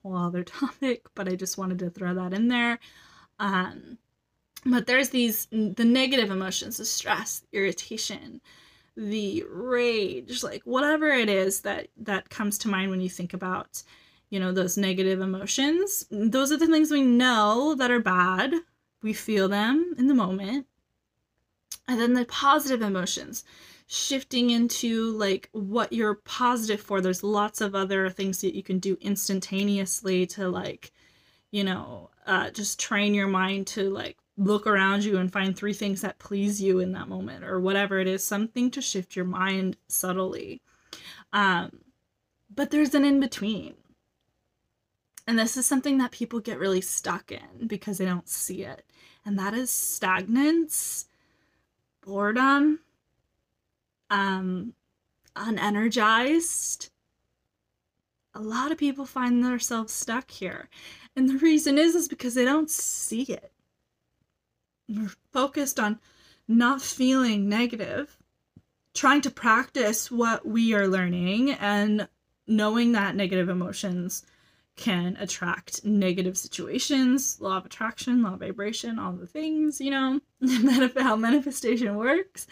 Whole 0.02 0.16
other 0.16 0.44
topic, 0.44 1.06
but 1.14 1.28
I 1.28 1.34
just 1.34 1.58
wanted 1.58 1.78
to 1.80 1.90
throw 1.90 2.14
that 2.14 2.32
in 2.32 2.48
there. 2.48 2.78
Um, 3.38 3.98
but 4.64 4.86
there's 4.86 5.10
these 5.10 5.46
the 5.50 5.84
negative 5.84 6.30
emotions, 6.30 6.78
the 6.78 6.84
stress, 6.84 7.42
irritation, 7.52 8.40
the 8.98 9.44
rage, 9.48 10.42
like 10.42 10.62
whatever 10.64 11.06
it 11.06 11.28
is 11.28 11.60
that 11.60 11.86
that 11.96 12.30
comes 12.30 12.58
to 12.58 12.68
mind 12.68 12.90
when 12.90 13.00
you 13.00 13.08
think 13.08 13.32
about, 13.32 13.82
you 14.28 14.40
know, 14.40 14.50
those 14.50 14.76
negative 14.76 15.20
emotions. 15.20 16.04
Those 16.10 16.50
are 16.50 16.56
the 16.56 16.66
things 16.66 16.90
we 16.90 17.02
know 17.02 17.76
that 17.76 17.92
are 17.92 18.00
bad. 18.00 18.52
We 19.00 19.12
feel 19.12 19.48
them 19.48 19.94
in 19.96 20.08
the 20.08 20.14
moment. 20.14 20.66
And 21.86 22.00
then 22.00 22.14
the 22.14 22.24
positive 22.24 22.82
emotions 22.82 23.44
shifting 23.86 24.50
into 24.50 25.12
like 25.12 25.48
what 25.52 25.92
you're 25.92 26.16
positive 26.16 26.80
for 26.80 27.00
there's 27.00 27.22
lots 27.22 27.62
of 27.62 27.74
other 27.74 28.10
things 28.10 28.42
that 28.42 28.54
you 28.54 28.62
can 28.62 28.78
do 28.78 28.98
instantaneously 29.00 30.26
to 30.26 30.46
like 30.46 30.92
you 31.52 31.64
know 31.64 32.10
uh, 32.26 32.50
just 32.50 32.78
train 32.78 33.14
your 33.14 33.28
mind 33.28 33.66
to 33.66 33.88
like 33.88 34.18
look 34.38 34.66
around 34.66 35.04
you 35.04 35.18
and 35.18 35.32
find 35.32 35.56
three 35.56 35.72
things 35.72 36.00
that 36.00 36.18
please 36.18 36.62
you 36.62 36.78
in 36.78 36.92
that 36.92 37.08
moment 37.08 37.44
or 37.44 37.60
whatever 37.60 37.98
it 37.98 38.06
is 38.06 38.24
something 38.24 38.70
to 38.70 38.80
shift 38.80 39.16
your 39.16 39.24
mind 39.24 39.76
subtly 39.88 40.62
um, 41.32 41.70
but 42.54 42.70
there's 42.70 42.94
an 42.94 43.04
in 43.04 43.20
between 43.20 43.74
and 45.26 45.38
this 45.38 45.56
is 45.56 45.66
something 45.66 45.98
that 45.98 46.12
people 46.12 46.40
get 46.40 46.58
really 46.58 46.80
stuck 46.80 47.30
in 47.30 47.66
because 47.66 47.98
they 47.98 48.06
don't 48.06 48.28
see 48.28 48.62
it 48.62 48.84
and 49.26 49.38
that 49.38 49.52
is 49.52 49.70
stagnance 49.70 51.06
boredom 52.02 52.78
um, 54.10 54.74
unenergized. 55.36 56.90
A 58.34 58.40
lot 58.40 58.72
of 58.72 58.78
people 58.78 59.06
find 59.06 59.42
themselves 59.42 59.92
stuck 59.92 60.30
here. 60.30 60.68
And 61.16 61.28
the 61.28 61.38
reason 61.38 61.78
is 61.78 61.94
is 61.94 62.08
because 62.08 62.34
they 62.34 62.44
don't 62.44 62.70
see 62.70 63.22
it. 63.22 63.52
We're 64.88 65.12
focused 65.32 65.78
on 65.78 65.98
not 66.46 66.80
feeling 66.80 67.48
negative, 67.48 68.16
trying 68.94 69.20
to 69.22 69.30
practice 69.30 70.10
what 70.10 70.46
we 70.46 70.74
are 70.74 70.88
learning 70.88 71.52
and 71.52 72.08
knowing 72.46 72.92
that 72.92 73.14
negative 73.14 73.48
emotions 73.48 74.24
can 74.76 75.16
attract 75.20 75.84
negative 75.84 76.38
situations, 76.38 77.40
law 77.40 77.58
of 77.58 77.66
attraction, 77.66 78.22
law 78.22 78.34
of 78.34 78.40
vibration, 78.40 78.98
all 78.98 79.12
the 79.12 79.26
things, 79.26 79.80
you 79.80 79.90
know, 79.90 80.20
how 80.96 81.16
manifestation 81.16 81.96
works. 81.96 82.46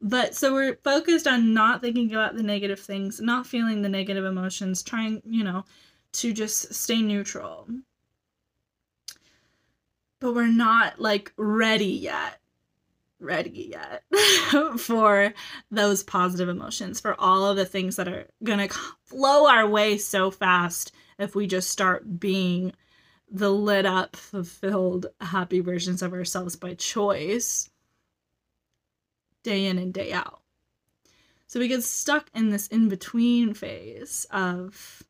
But 0.00 0.34
so 0.34 0.52
we're 0.52 0.76
focused 0.84 1.26
on 1.26 1.54
not 1.54 1.80
thinking 1.80 2.12
about 2.12 2.36
the 2.36 2.42
negative 2.42 2.80
things, 2.80 3.20
not 3.20 3.46
feeling 3.46 3.82
the 3.82 3.88
negative 3.88 4.24
emotions, 4.24 4.82
trying, 4.82 5.22
you 5.24 5.42
know, 5.42 5.64
to 6.12 6.32
just 6.32 6.74
stay 6.74 7.00
neutral. 7.00 7.68
But 10.20 10.34
we're 10.34 10.46
not 10.48 11.00
like 11.00 11.32
ready 11.36 11.86
yet. 11.86 12.40
Ready 13.20 13.72
yet 13.74 14.04
for 14.78 15.34
those 15.72 16.04
positive 16.04 16.48
emotions, 16.48 17.00
for 17.00 17.20
all 17.20 17.46
of 17.46 17.56
the 17.56 17.64
things 17.64 17.96
that 17.96 18.06
are 18.06 18.28
gonna 18.44 18.68
flow 19.02 19.48
our 19.48 19.68
way 19.68 19.98
so 19.98 20.30
fast 20.30 20.92
if 21.18 21.34
we 21.34 21.48
just 21.48 21.70
start 21.70 22.20
being 22.20 22.72
the 23.30 23.50
lit 23.50 23.86
up, 23.86 24.16
fulfilled, 24.16 25.06
happy 25.20 25.60
versions 25.60 26.00
of 26.00 26.12
ourselves 26.12 26.56
by 26.56 26.74
choice 26.74 27.68
day 29.42 29.66
in 29.66 29.78
and 29.78 29.92
day 29.92 30.12
out. 30.12 30.40
So 31.46 31.58
we 31.58 31.68
get 31.68 31.82
stuck 31.82 32.30
in 32.34 32.50
this 32.50 32.66
in 32.68 32.88
between 32.88 33.54
phase 33.54 34.26
of, 34.30 35.02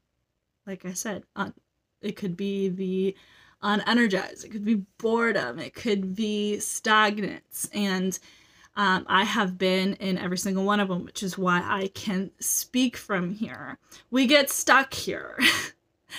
like 0.66 0.85
I 0.85 0.92
said, 0.92 1.25
un- 1.35 1.55
it 2.01 2.16
could 2.16 2.37
be 2.37 2.68
the 2.68 3.16
unenergized, 3.62 4.44
it 4.44 4.51
could 4.51 4.64
be 4.64 4.83
boredom, 4.99 5.59
it 5.59 5.75
could 5.75 6.14
be 6.14 6.57
stagnance. 6.59 7.68
And 7.73 8.18
um, 8.77 9.05
I 9.09 9.25
have 9.25 9.59
been 9.59 9.94
in 9.94 10.18
every 10.18 10.38
single 10.38 10.64
one 10.64 10.79
of 10.81 10.88
them, 10.88 11.05
which 11.05 11.23
is 11.23 11.37
why 11.37 11.62
I 11.64 11.88
can 11.88 12.31
speak 12.38 12.97
from 12.97 13.35
here. 13.35 13.79
We 14.11 14.27
get 14.27 14.51
stuck 14.51 14.94
here 14.94 15.38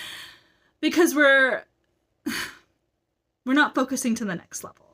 because 0.80 1.14
we're 1.14 1.64
we're 3.46 3.54
not 3.54 3.74
focusing 3.74 4.14
to 4.16 4.24
the 4.24 4.34
next 4.34 4.62
level. 4.62 4.86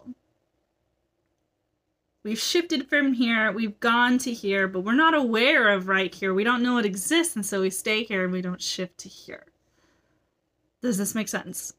We've 2.23 2.39
shifted 2.39 2.89
from 2.89 3.13
here, 3.13 3.53
we've 3.53 3.79
gone 3.79 4.19
to 4.19 4.33
here, 4.33 4.67
but 4.67 4.81
we're 4.81 4.95
not 4.95 5.15
aware 5.15 5.69
of 5.69 5.87
right 5.87 6.13
here. 6.13 6.35
We 6.35 6.43
don't 6.43 6.63
know 6.63 6.77
it 6.79 6.85
exists, 6.85 7.37
and 7.37 7.47
so 7.47 7.61
we 7.61 7.71
stay 7.71 8.03
here 8.03 8.25
and 8.25 8.33
we 8.33 8.43
don't 8.43 8.61
shift 8.61 8.99
to 8.99 9.09
here. 9.09 9.45
Does 10.83 10.99
this 10.99 11.15
make 11.15 11.29
sense? 11.29 11.73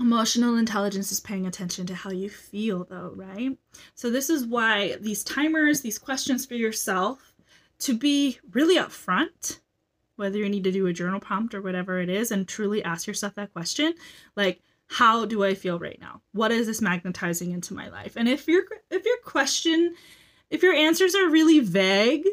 Emotional 0.00 0.56
intelligence 0.56 1.10
is 1.10 1.18
paying 1.18 1.46
attention 1.48 1.84
to 1.86 1.94
how 1.94 2.10
you 2.10 2.30
feel, 2.30 2.84
though, 2.84 3.12
right? 3.16 3.58
So, 3.96 4.10
this 4.10 4.30
is 4.30 4.46
why 4.46 4.96
these 5.00 5.24
timers, 5.24 5.80
these 5.80 5.98
questions 5.98 6.46
for 6.46 6.54
yourself, 6.54 7.34
to 7.80 7.98
be 7.98 8.38
really 8.52 8.76
upfront 8.76 9.58
whether 10.18 10.38
you 10.38 10.48
need 10.48 10.64
to 10.64 10.72
do 10.72 10.86
a 10.86 10.92
journal 10.92 11.20
prompt 11.20 11.54
or 11.54 11.62
whatever 11.62 12.00
it 12.00 12.08
is, 12.08 12.30
and 12.30 12.46
truly 12.46 12.82
ask 12.82 13.06
yourself 13.06 13.34
that 13.36 13.52
question 13.52 13.94
like, 14.36 14.60
how 14.88 15.24
do 15.24 15.44
I 15.44 15.54
feel 15.54 15.78
right 15.78 15.98
now? 16.00 16.22
What 16.32 16.50
is 16.50 16.66
this 16.66 16.80
magnetizing 16.80 17.52
into 17.52 17.74
my 17.74 17.88
life? 17.88 18.16
And 18.16 18.28
if 18.28 18.48
your 18.48 18.64
if 18.90 19.04
your 19.04 19.18
question, 19.24 19.94
if 20.50 20.62
your 20.62 20.72
answers 20.74 21.14
are 21.14 21.28
really 21.28 21.60
vague, 21.60 22.26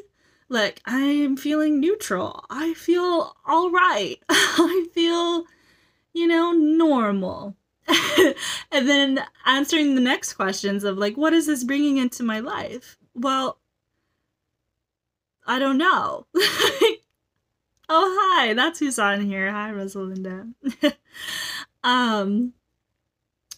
like 0.50 0.82
I 0.86 1.00
am 1.00 1.38
feeling 1.38 1.80
neutral, 1.80 2.46
I 2.50 2.74
feel 2.74 3.36
all 3.46 3.72
right, 3.72 4.18
I 4.30 4.88
feel, 4.94 5.46
you 6.14 6.28
know, 6.28 6.52
normal. 6.52 7.56
and 8.72 8.90
then 8.90 9.24
answering 9.46 9.94
the 9.94 10.02
next 10.02 10.34
questions 10.34 10.84
of 10.84 10.98
like, 10.98 11.18
what 11.18 11.34
is 11.34 11.46
this 11.46 11.64
bringing 11.64 11.98
into 11.98 12.24
my 12.24 12.40
life? 12.40 12.98
Well, 13.14 13.60
I 15.46 15.60
don't 15.60 15.78
know. 15.78 16.26
oh 17.90 18.18
hi, 18.20 18.54
that's 18.54 18.80
who's 18.80 19.00
on 19.00 19.22
here. 19.22 19.52
Hi, 19.52 19.72
Rosalinda. 19.72 20.54
um 21.84 22.54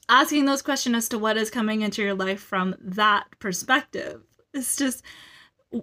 asking 0.10 0.46
those 0.46 0.62
questions 0.62 0.96
as 0.96 1.10
to 1.10 1.20
what 1.20 1.38
is 1.38 1.50
coming 1.50 1.82
into 1.82 2.02
your 2.02 2.14
life 2.14 2.40
from 2.40 2.76
that 2.80 3.26
perspective. 3.40 4.22
It's 4.54 4.78
just 4.78 5.04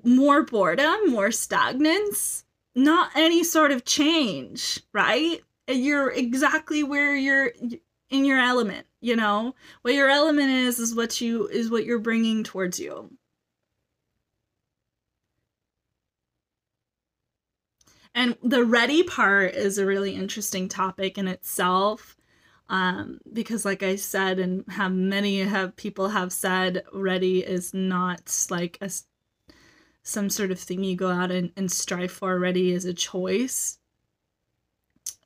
more 0.02 0.42
boredom, 0.42 1.11
more 1.11 1.28
stagnance, 1.28 2.44
not 2.74 3.11
any 3.14 3.44
sort 3.44 3.70
of 3.70 3.85
change, 3.85 4.80
right? 4.92 5.40
You're 5.68 6.11
exactly 6.11 6.83
where 6.83 7.14
you're 7.14 7.52
in 8.11 8.24
your 8.24 8.38
element, 8.40 8.87
you 9.00 9.16
know? 9.16 9.54
What 9.83 9.94
your 9.94 10.09
element 10.09 10.50
is 10.50 10.78
is 10.78 10.94
what 10.94 11.20
you 11.20 11.46
is 11.48 11.70
what 11.70 11.85
you're 11.85 11.98
bringing 11.98 12.44
towards 12.44 12.80
you. 12.80 13.11
And 18.14 18.37
the 18.42 18.64
ready 18.64 19.03
part 19.03 19.55
is 19.55 19.79
a 19.79 19.87
really 19.87 20.14
interesting 20.14 20.68
topic 20.68 21.18
in 21.18 21.27
itself. 21.29 22.16
Um, 22.68 23.18
because 23.33 23.64
like 23.64 23.83
I 23.83 23.96
said, 23.96 24.38
and 24.38 24.64
have 24.68 24.92
many 24.92 25.40
have 25.40 25.77
people 25.77 26.09
have 26.09 26.33
said, 26.33 26.85
ready 26.92 27.40
is 27.40 27.74
not 27.74 28.46
like 28.50 28.79
a 28.81 28.90
some 30.03 30.29
sort 30.31 30.50
of 30.50 30.61
thing 30.61 30.85
you 30.85 30.96
go 30.96 31.11
out 31.11 31.31
and, 31.31 31.50
and 31.57 31.70
strive 31.70 32.12
for. 32.12 32.38
Ready 32.38 32.72
is 32.72 32.85
a 32.85 32.94
choice. 32.94 33.79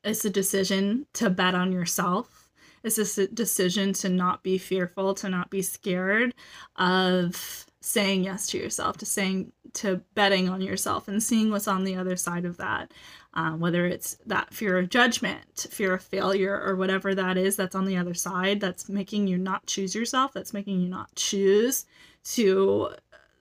It's 0.03 0.25
a 0.25 0.29
decision 0.29 1.05
to 1.13 1.29
bet 1.29 1.53
on 1.53 1.71
yourself. 1.71 2.49
It's 2.83 3.17
a 3.17 3.27
decision 3.27 3.93
to 3.93 4.09
not 4.09 4.41
be 4.41 4.57
fearful, 4.57 5.13
to 5.15 5.29
not 5.29 5.49
be 5.49 5.61
scared 5.61 6.33
of 6.77 7.65
saying 7.81 8.23
yes 8.23 8.47
to 8.47 8.57
yourself, 8.57 8.97
to 8.97 9.05
saying 9.05 9.51
to 9.73 10.01
betting 10.15 10.49
on 10.49 10.61
yourself 10.61 11.07
and 11.07 11.21
seeing 11.21 11.51
what's 11.51 11.67
on 11.67 11.83
the 11.83 11.95
other 11.95 12.15
side 12.15 12.45
of 12.45 12.57
that. 12.57 12.91
Um, 13.35 13.59
whether 13.59 13.85
it's 13.85 14.17
that 14.25 14.53
fear 14.53 14.79
of 14.79 14.89
judgment, 14.89 15.67
fear 15.69 15.93
of 15.93 16.01
failure, 16.01 16.59
or 16.59 16.75
whatever 16.75 17.13
that 17.13 17.37
is 17.37 17.55
that's 17.55 17.75
on 17.75 17.85
the 17.85 17.95
other 17.95 18.15
side 18.15 18.59
that's 18.59 18.89
making 18.89 19.27
you 19.27 19.37
not 19.37 19.65
choose 19.67 19.93
yourself, 19.93 20.33
that's 20.33 20.53
making 20.53 20.81
you 20.81 20.89
not 20.89 21.13
choose 21.15 21.85
to 22.23 22.89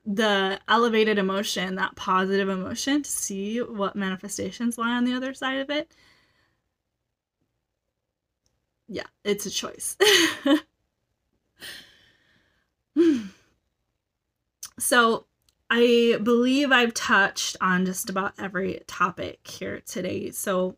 the 0.06 0.60
elevated 0.68 1.18
emotion, 1.18 1.74
that 1.76 1.96
positive 1.96 2.48
emotion, 2.48 3.02
to 3.02 3.10
see 3.10 3.58
what 3.60 3.96
manifestations 3.96 4.78
lie 4.78 4.92
on 4.92 5.04
the 5.04 5.14
other 5.14 5.34
side 5.34 5.58
of 5.58 5.70
it. 5.70 5.90
Yeah, 8.88 9.06
it's 9.24 9.46
a 9.46 9.50
choice. 9.50 9.96
So 14.78 15.26
I 15.70 16.18
believe 16.22 16.72
I've 16.72 16.94
touched 16.94 17.56
on 17.60 17.84
just 17.84 18.08
about 18.08 18.32
every 18.38 18.80
topic 18.86 19.46
here 19.46 19.82
today. 19.84 20.30
So, 20.30 20.76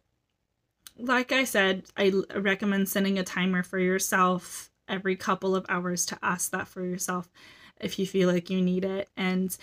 like 0.98 1.32
I 1.32 1.44
said, 1.44 1.84
I 1.96 2.12
recommend 2.34 2.88
setting 2.88 3.18
a 3.18 3.24
timer 3.24 3.62
for 3.62 3.78
yourself 3.78 4.70
every 4.88 5.14
couple 5.14 5.54
of 5.54 5.64
hours 5.68 6.04
to 6.06 6.18
ask 6.22 6.50
that 6.50 6.66
for 6.66 6.84
yourself 6.84 7.30
if 7.80 7.98
you 7.98 8.06
feel 8.06 8.28
like 8.28 8.50
you 8.50 8.60
need 8.60 8.84
it. 8.84 9.08
And 9.16 9.56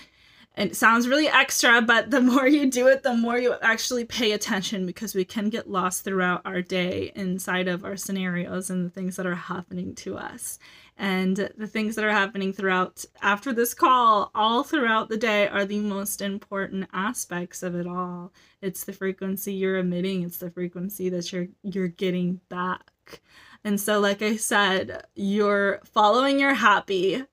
it 0.56 0.76
sounds 0.76 1.08
really 1.08 1.28
extra, 1.28 1.82
but 1.82 2.10
the 2.10 2.22
more 2.32 2.48
you 2.48 2.72
do 2.72 2.88
it, 2.88 3.04
the 3.04 3.14
more 3.14 3.38
you 3.38 3.56
actually 3.62 4.06
pay 4.06 4.32
attention 4.32 4.86
because 4.86 5.14
we 5.14 5.26
can 5.26 5.50
get 5.50 5.70
lost 5.70 6.04
throughout 6.04 6.42
our 6.46 6.62
day 6.62 7.12
inside 7.16 7.68
of 7.68 7.84
our 7.84 7.98
scenarios 7.98 8.70
and 8.70 8.86
the 8.86 8.90
things 8.90 9.18
that 9.18 9.28
are 9.28 9.36
happening 9.36 9.94
to 9.96 10.18
us 10.18 10.58
and 10.98 11.52
the 11.58 11.68
things 11.68 11.96
that 11.96 12.04
are 12.04 12.12
happening 12.12 12.52
throughout 12.52 13.06
after 13.22 13.54
this 13.54 13.74
call 13.76 14.32
all 14.34 14.64
throughout 14.64 15.10
the 15.10 15.18
day 15.18 15.48
are 15.48 15.64
the 15.64 15.80
most 15.80 16.22
important 16.22 16.90
aspects 16.92 17.62
of 17.62 17.76
it 17.76 17.86
all. 17.86 18.34
It's 18.62 18.84
the 18.84 18.94
frequency 18.94 19.54
you're 19.54 19.78
emitting. 19.78 20.24
It's 20.24 20.38
the 20.38 20.50
frequency 20.50 21.10
that 21.10 21.32
you're 21.32 21.48
you're 21.62 21.88
getting 21.88 22.42
back. 22.50 23.22
And 23.64 23.80
so 23.80 24.00
like 24.00 24.22
i 24.22 24.38
said 24.38 25.06
you're 25.16 25.82
following 25.86 26.40
your 26.40 26.56
happy. 26.56 27.24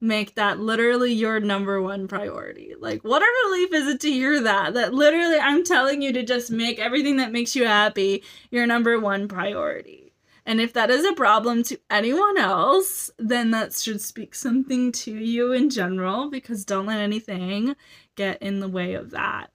Make 0.00 0.34
that 0.34 0.58
literally 0.58 1.12
your 1.12 1.38
number 1.38 1.80
one 1.80 2.08
priority. 2.08 2.74
Like 2.78 3.02
what 3.04 3.22
a 3.22 3.46
relief 3.46 3.72
is 3.72 3.86
it 3.88 4.00
to 4.00 4.10
hear 4.10 4.42
that? 4.42 4.74
That 4.74 4.92
literally 4.92 5.38
i'm 5.38 5.64
telling 5.64 6.02
you 6.02 6.12
to 6.12 6.22
just 6.22 6.50
make 6.50 6.78
everything 6.78 7.16
that 7.16 7.32
makes 7.32 7.56
you 7.56 7.64
happy 7.66 8.22
your 8.50 8.66
number 8.66 9.00
one 9.00 9.28
priority 9.28 10.01
and 10.44 10.60
if 10.60 10.72
that 10.72 10.90
is 10.90 11.04
a 11.04 11.12
problem 11.12 11.62
to 11.64 11.78
anyone 11.88 12.36
else, 12.36 13.10
then 13.18 13.52
that 13.52 13.74
should 13.74 14.00
speak 14.00 14.34
something 14.34 14.90
to 14.92 15.12
you 15.12 15.52
in 15.52 15.70
general 15.70 16.30
because 16.30 16.64
don't 16.64 16.86
let 16.86 16.98
anything 16.98 17.76
get 18.16 18.42
in 18.42 18.60
the 18.60 18.68
way 18.68 18.94
of 18.94 19.10
that. 19.10 19.50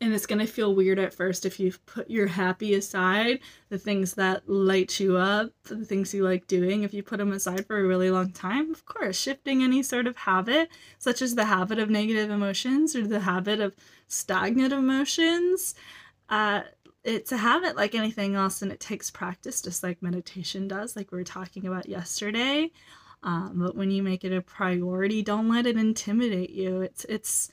And 0.00 0.14
it's 0.14 0.26
going 0.26 0.38
to 0.38 0.46
feel 0.46 0.76
weird 0.76 1.00
at 1.00 1.12
first 1.12 1.44
if 1.44 1.58
you 1.58 1.72
put 1.86 2.08
your 2.08 2.28
happy 2.28 2.74
aside, 2.74 3.40
the 3.68 3.78
things 3.78 4.14
that 4.14 4.48
light 4.48 5.00
you 5.00 5.16
up, 5.16 5.50
the 5.64 5.84
things 5.84 6.14
you 6.14 6.22
like 6.22 6.46
doing, 6.46 6.84
if 6.84 6.94
you 6.94 7.02
put 7.02 7.18
them 7.18 7.32
aside 7.32 7.66
for 7.66 7.80
a 7.80 7.86
really 7.86 8.08
long 8.10 8.30
time. 8.30 8.70
Of 8.70 8.84
course, 8.84 9.18
shifting 9.18 9.62
any 9.62 9.82
sort 9.82 10.06
of 10.06 10.16
habit, 10.16 10.68
such 10.98 11.20
as 11.20 11.34
the 11.34 11.46
habit 11.46 11.80
of 11.80 11.90
negative 11.90 12.30
emotions 12.30 12.94
or 12.94 13.08
the 13.08 13.20
habit 13.20 13.58
of 13.58 13.74
stagnant 14.06 14.72
emotions, 14.72 15.74
uh, 16.28 16.62
it's 17.04 17.32
a 17.32 17.36
habit 17.36 17.76
like 17.76 17.94
anything 17.94 18.34
else 18.34 18.62
and 18.62 18.72
it 18.72 18.80
takes 18.80 19.10
practice 19.10 19.62
just 19.62 19.82
like 19.82 20.02
meditation 20.02 20.68
does 20.68 20.96
like 20.96 21.12
we 21.12 21.18
were 21.18 21.24
talking 21.24 21.66
about 21.66 21.88
yesterday. 21.88 22.70
Um, 23.22 23.54
but 23.56 23.76
when 23.76 23.90
you 23.90 24.02
make 24.02 24.24
it 24.24 24.32
a 24.32 24.40
priority 24.40 25.22
don't 25.22 25.48
let 25.48 25.66
it 25.66 25.76
intimidate 25.76 26.50
you. 26.50 26.80
It's 26.82 27.04
it's 27.04 27.50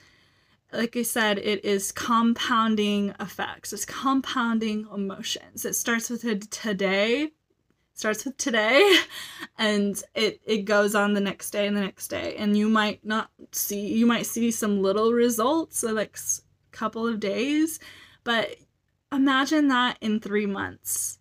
like 0.73 0.97
i 0.97 1.03
said 1.03 1.37
it 1.37 1.63
is 1.63 1.91
compounding 1.91 3.13
effects. 3.19 3.71
It's 3.71 3.85
compounding 3.85 4.87
emotions. 4.93 5.65
It 5.65 5.75
starts 5.75 6.09
with 6.09 6.23
a 6.25 6.35
today 6.35 7.31
starts 7.93 8.25
with 8.25 8.35
today 8.35 8.97
and 9.57 10.03
it 10.15 10.41
it 10.43 10.65
goes 10.65 10.95
on 10.95 11.13
the 11.13 11.21
next 11.21 11.51
day 11.51 11.67
and 11.67 11.77
the 11.77 11.81
next 11.81 12.09
day. 12.09 12.35
And 12.35 12.57
you 12.57 12.67
might 12.67 13.05
not 13.05 13.29
see 13.51 13.93
you 13.93 14.05
might 14.05 14.25
see 14.25 14.51
some 14.51 14.81
little 14.81 15.13
results 15.13 15.81
the 15.81 15.93
next 15.93 16.43
couple 16.71 17.07
of 17.07 17.21
days 17.21 17.79
but 18.25 18.57
imagine 19.11 19.67
that 19.69 19.97
in 20.01 20.19
three 20.19 20.45
months. 20.45 21.19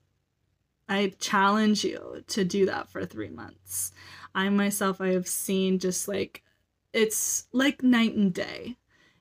I 0.88 1.14
challenge 1.18 1.84
you 1.84 2.24
to 2.28 2.44
do 2.44 2.66
that 2.66 2.90
for 2.90 3.04
three 3.04 3.30
months. 3.30 3.92
I 4.34 4.48
myself, 4.50 5.00
I 5.00 5.08
have 5.08 5.28
seen 5.28 5.78
just 5.78 6.08
like 6.08 6.42
it's 6.92 7.46
like 7.52 7.82
night 7.82 8.14
and 8.14 8.32
day. 8.32 8.76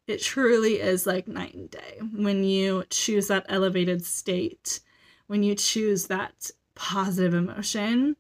It 0.06 0.21
truly 0.21 0.82
is 0.82 1.08
like 1.08 1.28
night 1.28 1.54
and 1.54 1.69
day 1.69 1.99
when 2.15 2.43
you 2.43 2.84
choose 2.89 3.28
that 3.28 3.45
elevated 3.47 4.06
state, 4.06 4.82
when 5.28 5.43
you 5.43 5.56
choose 5.56 6.08
that 6.08 6.52
positive 6.76 7.34
emotion. 7.34 8.17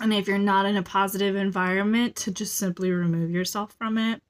And 0.00 0.14
if 0.14 0.26
you're 0.26 0.38
not 0.38 0.64
in 0.64 0.76
a 0.76 0.82
positive 0.82 1.36
environment, 1.36 2.16
to 2.16 2.30
just 2.30 2.54
simply 2.54 2.90
remove 2.90 3.30
yourself 3.30 3.74
from 3.74 3.98
it 3.98 4.22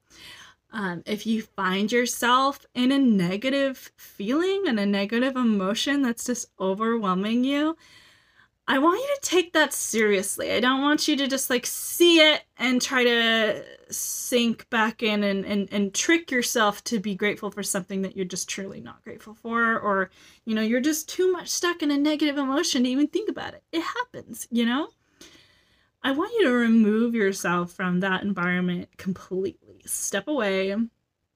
um, 0.71 1.03
if 1.05 1.25
you 1.25 1.41
find 1.41 1.91
yourself 1.91 2.65
in 2.73 2.91
a 2.91 2.99
negative 2.99 3.91
feeling 3.97 4.63
and 4.67 4.79
a 4.79 4.85
negative 4.85 5.35
emotion 5.35 6.01
that's 6.01 6.25
just 6.25 6.49
overwhelming 6.59 7.43
you, 7.43 7.75
I 8.67 8.77
want 8.77 9.01
you 9.01 9.15
to 9.19 9.29
take 9.29 9.51
that 9.53 9.73
seriously. 9.73 10.51
I 10.53 10.61
don't 10.61 10.81
want 10.81 11.07
you 11.07 11.17
to 11.17 11.27
just 11.27 11.49
like 11.49 11.65
see 11.65 12.19
it 12.19 12.43
and 12.57 12.81
try 12.81 13.03
to 13.03 13.65
sink 13.89 14.69
back 14.69 15.03
in 15.03 15.23
and, 15.23 15.45
and, 15.45 15.67
and 15.73 15.93
trick 15.93 16.31
yourself 16.31 16.81
to 16.85 16.99
be 16.99 17.15
grateful 17.15 17.51
for 17.51 17.63
something 17.63 18.01
that 18.03 18.15
you're 18.15 18.23
just 18.23 18.47
truly 18.47 18.79
not 18.79 19.03
grateful 19.03 19.33
for, 19.33 19.77
or, 19.77 20.09
you 20.45 20.55
know, 20.55 20.61
you're 20.61 20.79
just 20.79 21.09
too 21.09 21.33
much 21.33 21.49
stuck 21.49 21.83
in 21.83 21.91
a 21.91 21.97
negative 21.97 22.37
emotion 22.37 22.83
to 22.83 22.89
even 22.89 23.07
think 23.07 23.29
about 23.29 23.53
it. 23.55 23.63
It 23.73 23.81
happens, 23.81 24.47
you 24.51 24.65
know? 24.65 24.87
I 26.03 26.11
want 26.13 26.31
you 26.39 26.45
to 26.45 26.53
remove 26.53 27.13
yourself 27.13 27.73
from 27.73 27.99
that 27.99 28.23
environment 28.23 28.89
completely. 28.97 29.70
Step 29.85 30.27
away 30.27 30.75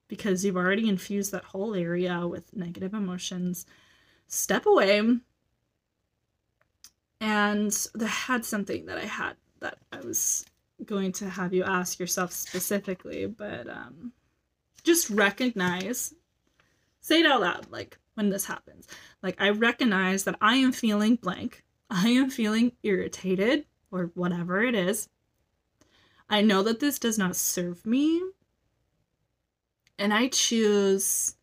because 0.08 0.44
you've 0.44 0.56
already 0.56 0.88
infused 0.88 1.32
that 1.32 1.44
whole 1.44 1.74
area 1.74 2.26
with 2.26 2.54
negative 2.54 2.94
emotions. 2.94 3.66
Step 4.28 4.66
away. 4.66 5.02
And 7.20 7.88
I 8.00 8.06
had 8.06 8.44
something 8.44 8.86
that 8.86 8.98
I 8.98 9.06
had 9.06 9.34
that 9.60 9.78
I 9.90 10.00
was 10.00 10.44
going 10.84 11.12
to 11.12 11.28
have 11.28 11.54
you 11.54 11.64
ask 11.64 11.98
yourself 11.98 12.32
specifically, 12.32 13.26
but 13.26 13.68
um, 13.68 14.12
just 14.84 15.08
recognize 15.10 16.14
Say 17.06 17.20
it 17.20 17.26
out 17.26 17.40
loud, 17.40 17.70
like 17.70 17.98
when 18.14 18.30
this 18.30 18.46
happens. 18.46 18.88
Like, 19.22 19.40
I 19.40 19.50
recognize 19.50 20.24
that 20.24 20.34
I 20.40 20.56
am 20.56 20.72
feeling 20.72 21.14
blank. 21.14 21.62
I 21.88 22.08
am 22.08 22.30
feeling 22.30 22.72
irritated 22.82 23.64
or 23.92 24.10
whatever 24.14 24.60
it 24.64 24.74
is. 24.74 25.08
I 26.28 26.42
know 26.42 26.64
that 26.64 26.80
this 26.80 26.98
does 26.98 27.16
not 27.16 27.36
serve 27.36 27.86
me. 27.86 28.20
And 29.98 30.12
I 30.12 30.28
choose 30.28 31.36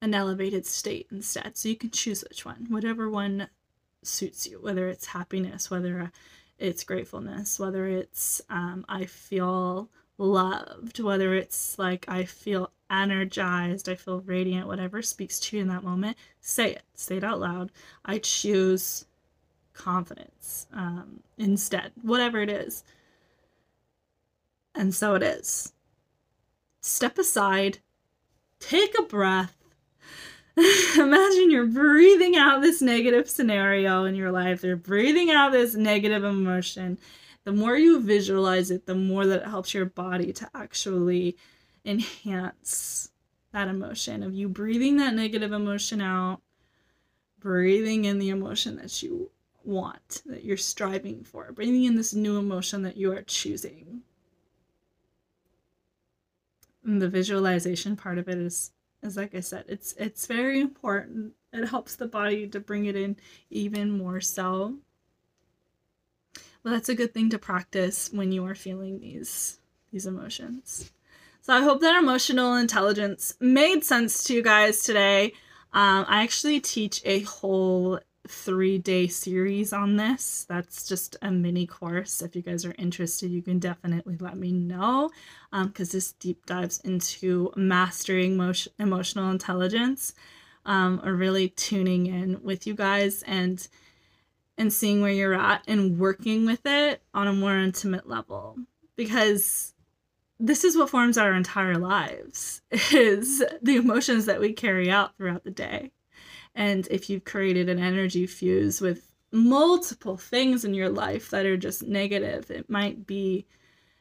an 0.00 0.14
elevated 0.14 0.64
state 0.66 1.08
instead. 1.10 1.56
So 1.56 1.68
you 1.68 1.76
can 1.76 1.90
choose 1.90 2.22
which 2.22 2.44
one, 2.44 2.66
whatever 2.68 3.10
one 3.10 3.48
suits 4.02 4.46
you, 4.46 4.60
whether 4.60 4.88
it's 4.88 5.06
happiness, 5.06 5.70
whether 5.70 6.12
it's 6.58 6.84
gratefulness, 6.84 7.58
whether 7.58 7.86
it's 7.86 8.40
um, 8.48 8.84
I 8.88 9.06
feel 9.06 9.88
loved, 10.18 11.00
whether 11.00 11.34
it's 11.34 11.78
like 11.78 12.04
I 12.08 12.24
feel 12.24 12.70
energized, 12.90 13.88
I 13.88 13.94
feel 13.94 14.20
radiant, 14.20 14.66
whatever 14.66 15.02
speaks 15.02 15.38
to 15.40 15.56
you 15.56 15.62
in 15.62 15.68
that 15.68 15.84
moment, 15.84 16.16
say 16.40 16.72
it. 16.72 16.82
Say 16.94 17.18
it 17.18 17.24
out 17.24 17.40
loud. 17.40 17.70
I 18.04 18.18
choose 18.18 19.04
confidence 19.74 20.66
um, 20.72 21.20
instead, 21.36 21.92
whatever 22.02 22.40
it 22.40 22.50
is. 22.50 22.82
And 24.74 24.94
so 24.94 25.14
it 25.14 25.22
is. 25.22 25.72
Step 26.88 27.18
aside, 27.18 27.80
take 28.60 28.98
a 28.98 29.02
breath. 29.02 29.54
Imagine 30.96 31.50
you're 31.50 31.66
breathing 31.66 32.34
out 32.34 32.62
this 32.62 32.80
negative 32.80 33.28
scenario 33.28 34.06
in 34.06 34.14
your 34.14 34.32
life. 34.32 34.64
You're 34.64 34.74
breathing 34.74 35.30
out 35.30 35.52
this 35.52 35.74
negative 35.74 36.24
emotion. 36.24 36.98
The 37.44 37.52
more 37.52 37.76
you 37.76 38.00
visualize 38.00 38.70
it, 38.70 38.86
the 38.86 38.94
more 38.94 39.26
that 39.26 39.42
it 39.42 39.48
helps 39.48 39.74
your 39.74 39.84
body 39.84 40.32
to 40.32 40.48
actually 40.54 41.36
enhance 41.84 43.10
that 43.52 43.68
emotion 43.68 44.22
of 44.22 44.32
you 44.32 44.48
breathing 44.48 44.96
that 44.96 45.14
negative 45.14 45.52
emotion 45.52 46.00
out, 46.00 46.40
breathing 47.38 48.06
in 48.06 48.18
the 48.18 48.30
emotion 48.30 48.76
that 48.76 49.02
you 49.02 49.30
want, 49.62 50.22
that 50.24 50.42
you're 50.42 50.56
striving 50.56 51.22
for, 51.22 51.52
breathing 51.52 51.84
in 51.84 51.96
this 51.96 52.14
new 52.14 52.38
emotion 52.38 52.82
that 52.82 52.96
you 52.96 53.12
are 53.12 53.22
choosing. 53.22 54.04
The 56.96 57.08
visualization 57.10 57.96
part 57.96 58.16
of 58.16 58.30
it 58.30 58.38
is 58.38 58.70
is 59.02 59.14
like 59.14 59.34
I 59.34 59.40
said, 59.40 59.66
it's 59.68 59.92
it's 59.98 60.26
very 60.26 60.58
important. 60.58 61.34
It 61.52 61.68
helps 61.68 61.96
the 61.96 62.06
body 62.06 62.48
to 62.48 62.60
bring 62.60 62.86
it 62.86 62.96
in 62.96 63.16
even 63.50 63.90
more 63.90 64.22
so. 64.22 64.78
Well, 66.64 66.72
that's 66.72 66.88
a 66.88 66.94
good 66.94 67.12
thing 67.12 67.28
to 67.30 67.38
practice 67.38 68.10
when 68.10 68.32
you 68.32 68.42
are 68.46 68.54
feeling 68.54 69.00
these 69.00 69.58
these 69.92 70.06
emotions. 70.06 70.90
So 71.42 71.52
I 71.52 71.60
hope 71.60 71.82
that 71.82 71.98
emotional 71.98 72.56
intelligence 72.56 73.34
made 73.38 73.84
sense 73.84 74.24
to 74.24 74.34
you 74.34 74.42
guys 74.42 74.82
today. 74.82 75.34
Um, 75.74 76.06
I 76.08 76.22
actually 76.22 76.58
teach 76.58 77.02
a 77.04 77.20
whole 77.20 78.00
three 78.28 78.78
day 78.78 79.06
series 79.06 79.72
on 79.72 79.96
this. 79.96 80.46
That's 80.48 80.86
just 80.88 81.16
a 81.22 81.30
mini 81.30 81.66
course. 81.66 82.22
If 82.22 82.36
you 82.36 82.42
guys 82.42 82.64
are 82.64 82.74
interested, 82.78 83.30
you 83.30 83.42
can 83.42 83.58
definitely 83.58 84.16
let 84.18 84.36
me 84.36 84.52
know 84.52 85.10
because 85.50 85.94
um, 85.94 85.96
this 85.96 86.12
deep 86.12 86.46
dives 86.46 86.80
into 86.80 87.52
mastering 87.56 88.36
motion, 88.36 88.72
emotional 88.78 89.30
intelligence 89.30 90.14
um, 90.68 91.00
or 91.02 91.14
really 91.14 91.48
tuning 91.48 92.06
in 92.06 92.40
with 92.42 92.66
you 92.66 92.74
guys 92.74 93.22
and 93.24 93.66
and 94.56 94.72
seeing 94.72 95.00
where 95.00 95.12
you're 95.12 95.34
at 95.34 95.62
and 95.66 95.98
working 95.98 96.44
with 96.44 96.66
it 96.66 97.00
on 97.14 97.26
a 97.26 97.32
more 97.32 97.56
intimate 97.56 98.08
level 98.08 98.56
because 98.96 99.72
this 100.40 100.64
is 100.64 100.76
what 100.76 100.90
forms 100.90 101.16
our 101.16 101.32
entire 101.32 101.76
lives 101.76 102.60
is 102.92 103.42
the 103.62 103.76
emotions 103.76 104.26
that 104.26 104.40
we 104.40 104.52
carry 104.52 104.90
out 104.90 105.16
throughout 105.16 105.44
the 105.44 105.50
day 105.50 105.90
and 106.58 106.86
if 106.90 107.08
you've 107.08 107.24
created 107.24 107.68
an 107.68 107.78
energy 107.78 108.26
fuse 108.26 108.80
with 108.80 109.12
multiple 109.32 110.16
things 110.16 110.64
in 110.64 110.74
your 110.74 110.88
life 110.90 111.30
that 111.30 111.46
are 111.46 111.56
just 111.56 111.82
negative 111.82 112.50
it 112.50 112.68
might 112.68 113.06
be 113.06 113.46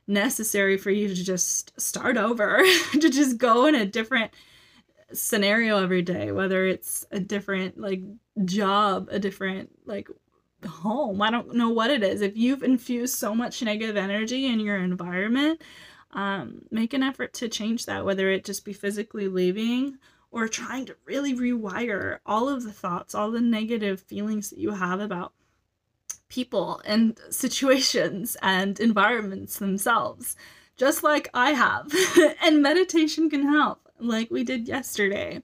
necessary 0.07 0.77
for 0.77 0.89
you 0.89 1.07
to 1.07 1.23
just 1.23 1.79
start 1.79 2.17
over 2.17 2.61
to 2.91 3.09
just 3.09 3.37
go 3.37 3.65
in 3.65 3.75
a 3.75 3.85
different 3.85 4.31
scenario 5.13 5.81
every 5.81 6.01
day 6.01 6.31
whether 6.31 6.65
it's 6.65 7.05
a 7.11 7.19
different 7.19 7.77
like 7.79 8.01
job 8.45 9.07
a 9.11 9.19
different 9.19 9.69
like 9.85 10.09
home. 10.65 11.21
I 11.21 11.29
don't 11.29 11.55
know 11.55 11.69
what 11.69 11.91
it 11.91 12.03
is. 12.03 12.21
If 12.21 12.35
you've 12.37 12.63
infused 12.63 13.15
so 13.15 13.35
much 13.35 13.61
negative 13.61 13.97
energy 13.97 14.47
in 14.47 14.59
your 14.59 14.77
environment 14.77 15.61
um, 16.11 16.63
make 16.71 16.93
an 16.93 17.03
effort 17.03 17.33
to 17.33 17.49
change 17.49 17.85
that, 17.85 18.05
whether 18.05 18.29
it 18.29 18.45
just 18.45 18.65
be 18.65 18.73
physically 18.73 19.27
leaving 19.27 19.97
or 20.31 20.47
trying 20.47 20.85
to 20.85 20.95
really 21.05 21.33
rewire 21.33 22.19
all 22.25 22.49
of 22.49 22.63
the 22.63 22.71
thoughts, 22.71 23.15
all 23.15 23.31
the 23.31 23.41
negative 23.41 24.01
feelings 24.01 24.49
that 24.49 24.59
you 24.59 24.71
have 24.71 24.99
about 24.99 25.33
people 26.29 26.81
and 26.85 27.19
situations 27.29 28.35
and 28.41 28.79
environments 28.79 29.59
themselves, 29.59 30.35
just 30.75 31.03
like 31.03 31.29
I 31.33 31.51
have. 31.51 31.91
and 32.43 32.61
meditation 32.61 33.29
can 33.29 33.43
help, 33.43 33.79
like 33.99 34.29
we 34.29 34.43
did 34.43 34.67
yesterday. 34.67 35.41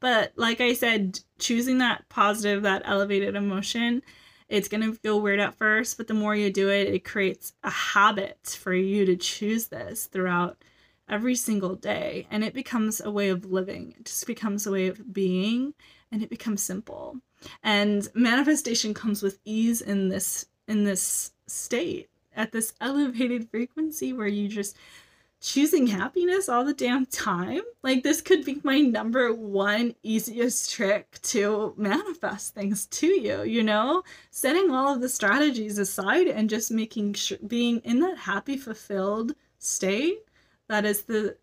But 0.00 0.32
like 0.36 0.60
I 0.60 0.74
said, 0.74 1.20
choosing 1.38 1.78
that 1.78 2.08
positive, 2.08 2.62
that 2.62 2.82
elevated 2.84 3.34
emotion 3.34 4.02
it's 4.48 4.68
going 4.68 4.82
to 4.82 4.94
feel 4.94 5.20
weird 5.20 5.40
at 5.40 5.56
first, 5.56 5.96
but 5.96 6.06
the 6.06 6.14
more 6.14 6.34
you 6.34 6.52
do 6.52 6.70
it, 6.70 6.88
it 6.88 7.04
creates 7.04 7.52
a 7.64 7.70
habit 7.70 8.56
for 8.60 8.72
you 8.72 9.04
to 9.06 9.16
choose 9.16 9.68
this 9.68 10.06
throughout 10.06 10.62
every 11.08 11.34
single 11.34 11.74
day. 11.74 12.26
And 12.30 12.44
it 12.44 12.54
becomes 12.54 13.00
a 13.00 13.10
way 13.10 13.28
of 13.28 13.44
living, 13.44 13.94
it 13.98 14.06
just 14.06 14.26
becomes 14.26 14.66
a 14.66 14.72
way 14.72 14.88
of 14.88 15.12
being, 15.12 15.74
and 16.10 16.22
it 16.22 16.30
becomes 16.30 16.62
simple. 16.62 17.16
And 17.62 18.08
manifestation 18.14 18.94
comes 18.94 19.22
with 19.22 19.38
ease 19.44 19.80
in 19.80 20.08
this 20.08 20.46
in 20.68 20.84
this 20.84 21.32
state 21.46 22.08
at 22.34 22.52
this 22.52 22.74
elevated 22.80 23.48
frequency 23.50 24.12
where 24.12 24.26
you 24.26 24.48
just 24.48 24.76
choosing 25.40 25.86
happiness 25.86 26.48
all 26.48 26.64
the 26.64 26.74
damn 26.74 27.06
time. 27.06 27.60
Like, 27.82 28.02
this 28.02 28.20
could 28.20 28.44
be 28.44 28.60
my 28.64 28.80
number 28.80 29.32
one 29.32 29.94
easiest 30.02 30.72
trick 30.72 31.18
to 31.22 31.74
manifest 31.76 32.54
things 32.54 32.86
to 32.86 33.06
you, 33.06 33.42
you 33.42 33.62
know? 33.62 34.02
Setting 34.30 34.70
all 34.70 34.94
of 34.94 35.00
the 35.00 35.08
strategies 35.08 35.78
aside 35.78 36.26
and 36.26 36.50
just 36.50 36.70
making 36.70 37.14
sure 37.14 37.38
being 37.46 37.78
in 37.80 38.00
that 38.00 38.18
happy, 38.18 38.56
fulfilled 38.56 39.34
state. 39.58 40.18
That 40.68 40.84
is 40.84 41.02
the 41.02 41.36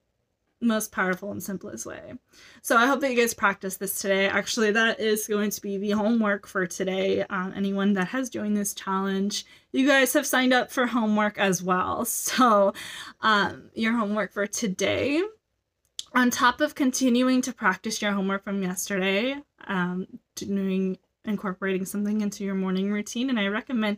most 0.64 0.92
powerful 0.92 1.32
and 1.32 1.44
simplest 1.44 1.86
way. 1.86 2.14
So 2.62 2.78
I 2.78 2.88
hope 2.88 3.02
that 3.02 3.12
you 3.12 3.18
guys 3.18 3.34
practice 3.34 3.78
this 3.78 4.00
today. 4.00 4.28
Actually, 4.28 4.72
that 4.72 5.00
is 5.00 5.28
going 5.28 5.52
to 5.52 5.62
be 5.62 5.78
the 5.78 5.92
homework 5.92 6.48
for 6.48 6.66
today. 6.66 7.24
Um, 7.30 7.54
anyone 7.56 7.94
that 7.94 8.08
has 8.08 8.30
joined 8.30 8.58
this 8.58 8.74
challenge, 8.74 9.46
you 9.72 9.86
guys 9.86 10.14
have 10.14 10.26
signed 10.26 10.54
up 10.54 10.72
for 10.72 10.88
homework 10.88 11.38
as 11.38 11.62
well. 11.62 12.06
So 12.34 12.74
um, 13.22 13.70
your 13.76 13.94
homework 13.94 14.32
for 14.32 14.48
today, 14.48 15.22
on 16.16 16.32
top 16.32 16.62
of 16.62 16.74
continuing 16.74 17.42
to 17.42 17.54
practice 17.54 18.02
your 18.02 18.12
homework 18.12 18.44
from 18.44 18.64
yesterday, 18.64 19.36
um, 19.68 20.08
doing 20.36 20.98
incorporating 21.26 21.86
something 21.86 22.22
into 22.22 22.44
your 22.44 22.56
morning 22.56 22.92
routine, 22.92 23.30
and 23.30 23.40
I 23.40 23.48
recommend 23.48 23.98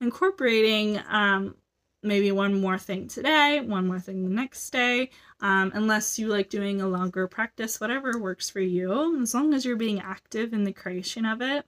incorporating 0.00 1.00
um, 1.08 1.54
maybe 2.02 2.32
one 2.32 2.60
more 2.60 2.78
thing 2.78 3.08
today, 3.08 3.60
one 3.60 3.86
more 3.86 4.00
thing 4.00 4.22
the 4.22 4.34
next 4.34 4.70
day, 4.70 5.10
um, 5.40 5.70
unless 5.74 6.18
you 6.18 6.28
like 6.28 6.48
doing 6.48 6.80
a 6.80 6.88
longer 6.88 7.26
practice, 7.26 7.80
whatever 7.80 8.18
works 8.18 8.48
for 8.48 8.60
you, 8.60 9.20
as 9.22 9.34
long 9.34 9.54
as 9.54 9.64
you're 9.64 9.76
being 9.76 10.00
active 10.00 10.52
in 10.52 10.64
the 10.64 10.72
creation 10.72 11.26
of 11.26 11.42
it. 11.42 11.66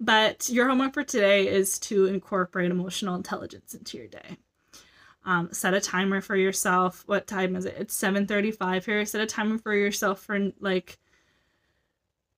But 0.00 0.48
your 0.48 0.68
homework 0.68 0.94
for 0.94 1.04
today 1.04 1.48
is 1.48 1.78
to 1.80 2.06
incorporate 2.06 2.70
emotional 2.70 3.16
intelligence 3.16 3.74
into 3.74 3.98
your 3.98 4.06
day. 4.06 4.38
Um, 5.24 5.52
set 5.52 5.74
a 5.74 5.80
timer 5.80 6.20
for 6.20 6.36
yourself. 6.36 7.02
What 7.06 7.26
time 7.26 7.56
is 7.56 7.64
it? 7.64 7.74
It's 7.78 7.94
7:35 7.94 8.84
here. 8.84 9.04
Set 9.04 9.20
a 9.20 9.26
timer 9.26 9.58
for 9.58 9.74
yourself 9.74 10.20
for 10.20 10.52
like 10.60 10.98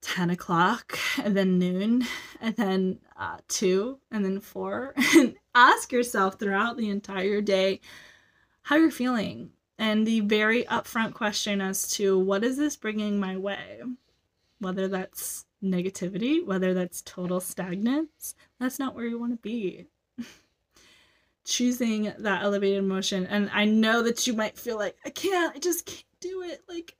10 0.02 0.30
o'clock 0.30 0.98
and 1.22 1.36
then 1.36 1.58
noon 1.58 2.06
and 2.40 2.56
then 2.56 2.98
uh, 3.18 3.38
2 3.48 3.98
and 4.10 4.24
then 4.24 4.40
4 4.40 4.94
and 5.16 5.36
ask 5.54 5.92
yourself 5.92 6.38
throughout 6.38 6.76
the 6.76 6.88
entire 6.88 7.40
day 7.40 7.80
how 8.62 8.76
you're 8.76 8.90
feeling 8.90 9.50
and 9.78 10.06
the 10.06 10.20
very 10.20 10.64
upfront 10.64 11.14
question 11.14 11.60
as 11.60 11.88
to 11.88 12.18
what 12.18 12.44
is 12.44 12.56
this 12.56 12.76
bringing 12.76 13.18
my 13.18 13.36
way 13.36 13.80
whether 14.60 14.88
that's 14.88 15.46
negativity 15.62 16.44
whether 16.44 16.72
that's 16.72 17.02
total 17.02 17.40
stagnance 17.40 18.34
that's 18.58 18.78
not 18.78 18.94
where 18.94 19.06
you 19.06 19.18
want 19.18 19.32
to 19.32 19.38
be 19.38 19.86
choosing 21.44 22.12
that 22.18 22.42
elevated 22.42 22.78
emotion 22.78 23.26
and 23.26 23.50
i 23.52 23.64
know 23.64 24.02
that 24.02 24.26
you 24.26 24.32
might 24.32 24.58
feel 24.58 24.78
like 24.78 24.96
i 25.04 25.10
can't 25.10 25.54
i 25.56 25.58
just 25.58 25.84
can't 25.84 26.04
do 26.20 26.42
it 26.42 26.62
like 26.68 26.96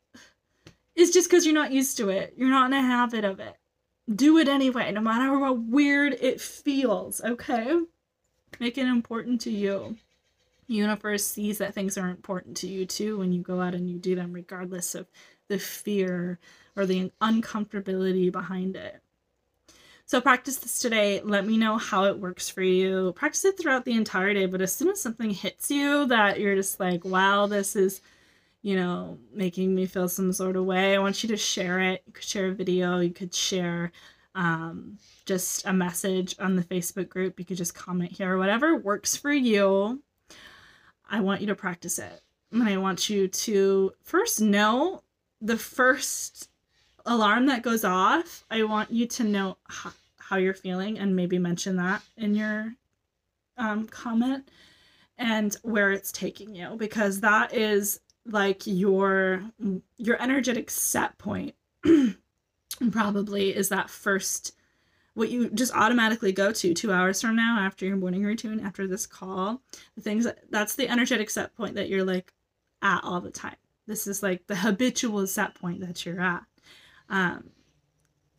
it's 1.01 1.13
just 1.13 1.31
because 1.31 1.47
you're 1.47 1.55
not 1.55 1.73
used 1.73 1.97
to 1.97 2.11
it. 2.11 2.35
You're 2.37 2.51
not 2.51 2.67
in 2.67 2.75
a 2.77 2.83
habit 2.83 3.25
of 3.25 3.41
it. 3.41 3.57
Do 4.15 4.39
it 4.39 4.49
anyway, 4.49 4.91
no 4.93 5.01
matter 5.01 5.39
how 5.39 5.55
weird 5.55 6.15
it 6.21 6.41
feels, 6.41 7.21
okay? 7.23 7.79
Make 8.59 8.77
it 8.79 8.87
important 8.87 9.41
to 9.43 9.51
you. 9.51 9.97
Universe 10.67 11.27
sees 11.27 11.59
that 11.59 11.75
things 11.75 11.99
are 11.99 12.09
important 12.09 12.57
to 12.59 12.69
you 12.69 12.87
too 12.87 13.19
when 13.19 13.33
you 13.33 13.43
go 13.43 13.61
out 13.61 13.75
and 13.75 13.91
you 13.91 13.99
do 13.99 14.15
them, 14.15 14.33
regardless 14.33 14.95
of 14.95 15.07
the 15.49 15.59
fear 15.59 16.39
or 16.77 16.87
the 16.87 17.11
uncomfortability 17.21 18.31
behind 18.31 18.77
it. 18.77 19.01
So 20.07 20.21
practice 20.21 20.57
this 20.57 20.81
today. 20.81 21.21
Let 21.23 21.47
me 21.47 21.57
know 21.57 21.79
how 21.79 22.05
it 22.05 22.19
works 22.19 22.49
for 22.49 22.63
you. 22.63 23.13
Practice 23.15 23.45
it 23.45 23.59
throughout 23.59 23.85
the 23.85 23.95
entire 23.95 24.35
day, 24.35 24.47
but 24.47 24.61
as 24.61 24.75
soon 24.75 24.89
as 24.89 25.01
something 25.01 25.31
hits 25.31 25.71
you 25.71 26.07
that 26.07 26.41
you're 26.41 26.57
just 26.57 26.81
like, 26.81 27.05
wow, 27.05 27.47
this 27.47 27.77
is, 27.77 28.01
you 28.63 28.75
know, 28.77 29.19
making 29.33 29.75
me 29.75 29.87
feel 29.87 30.09
some 30.09 30.33
sort 30.33 30.57
of 30.57 30.65
way, 30.65 30.95
I 30.95 30.99
want 30.99 31.23
you 31.23 31.29
to 31.29 31.37
share 31.37 31.81
it. 31.81 32.03
You 32.07 32.13
could 32.13 32.25
share 32.25 32.49
a 32.49 32.53
video, 32.53 32.99
you 32.99 33.11
could 33.11 33.33
share 33.33 33.93
um, 34.35 34.99
just 35.27 35.67
a 35.67 35.73
message 35.73 36.35
on 36.39 36.57
the 36.57 36.63
Facebook 36.63 37.09
group. 37.09 37.39
You 37.39 37.45
could 37.45 37.57
just 37.57 37.75
comment 37.75 38.13
here, 38.13 38.39
whatever 38.39 38.77
works 38.77 39.17
for 39.17 39.33
you. 39.33 40.03
I 41.09 41.21
want 41.21 41.41
you 41.41 41.47
to 41.49 41.55
practice 41.55 41.99
it. 41.99 42.23
And 42.53 42.63
I 42.63 42.77
want 42.77 43.09
you 43.11 43.29
to 43.29 43.93
first 44.03 44.41
know 44.41 45.03
the 45.41 45.57
first 45.57 46.49
alarm 47.07 47.47
that 47.47 47.63
goes 47.63 47.85
off. 47.85 48.45
I 48.51 48.63
want 48.65 48.91
you 48.91 49.07
to 49.07 49.25
know 49.25 49.57
how, 49.65 49.93
how 50.19 50.37
you're 50.37 50.55
feeling 50.55 50.99
and 50.99 51.17
maybe 51.17 51.39
mention 51.39 51.77
that 51.77 52.03
in 52.17 52.35
your 52.35 52.75
um, 53.57 53.87
comment 53.87 54.49
and 55.19 55.55
where 55.63 55.93
it's 55.93 56.11
taking 56.11 56.55
you 56.55 56.75
because 56.77 57.21
that 57.21 57.55
is 57.55 58.01
like 58.27 58.67
your 58.67 59.43
your 59.97 60.21
energetic 60.21 60.71
set 60.71 61.17
point 61.19 61.55
probably 62.93 63.55
is 63.55 63.69
that 63.69 63.91
first 63.91 64.55
what 65.15 65.29
you 65.29 65.51
just 65.51 65.75
automatically 65.75 66.33
go 66.33 66.53
to 66.53 66.73
two 66.73 66.93
hours 66.93 67.21
from 67.21 67.37
now 67.37 67.59
after 67.61 67.85
your 67.85 67.97
morning 67.97 68.23
routine 68.23 68.61
after 68.61 68.87
this 68.87 69.07
call 69.07 69.61
the 69.97 70.01
things 70.01 70.25
that, 70.25 70.39
that's 70.51 70.77
the 70.77 70.89
energetic 70.89 71.29
set 71.29 71.55
point 71.57 71.75
that 71.75 71.89
you're 71.89 72.05
like 72.05 72.33
at 72.83 73.01
all 73.03 73.21
the 73.21 73.31
time 73.31 73.57
this 73.87 74.07
is 74.07 74.23
like 74.23 74.47
the 74.47 74.57
habitual 74.57 75.27
set 75.27 75.55
point 75.55 75.81
that 75.81 76.07
you're 76.07 76.21
at 76.21 76.43
um, 77.09 77.51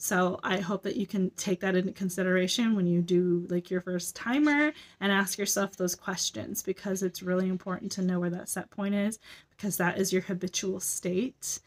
so 0.02 0.40
I 0.42 0.58
hope 0.58 0.82
that 0.82 0.96
you 0.96 1.06
can 1.06 1.30
take 1.38 1.60
that 1.60 1.76
into 1.76 1.92
consideration 1.92 2.76
when 2.76 2.88
you 2.88 3.04
do 3.04 3.46
like 3.52 3.70
your 3.70 3.82
first 3.82 4.16
timer 4.16 4.74
and 5.00 5.12
ask 5.12 5.38
yourself 5.38 5.78
those 5.78 5.94
questions 5.94 6.64
because 6.64 7.04
it's 7.04 7.22
really 7.22 7.48
important 7.48 7.92
to 7.92 8.02
know 8.02 8.20
where 8.20 8.32
that 8.32 8.50
set 8.50 8.72
point 8.72 8.96
is 8.96 9.20
because 9.52 9.78
that 9.78 10.00
is 10.00 10.12
your 10.12 10.24
habitual 10.24 10.80
state. 10.80 11.60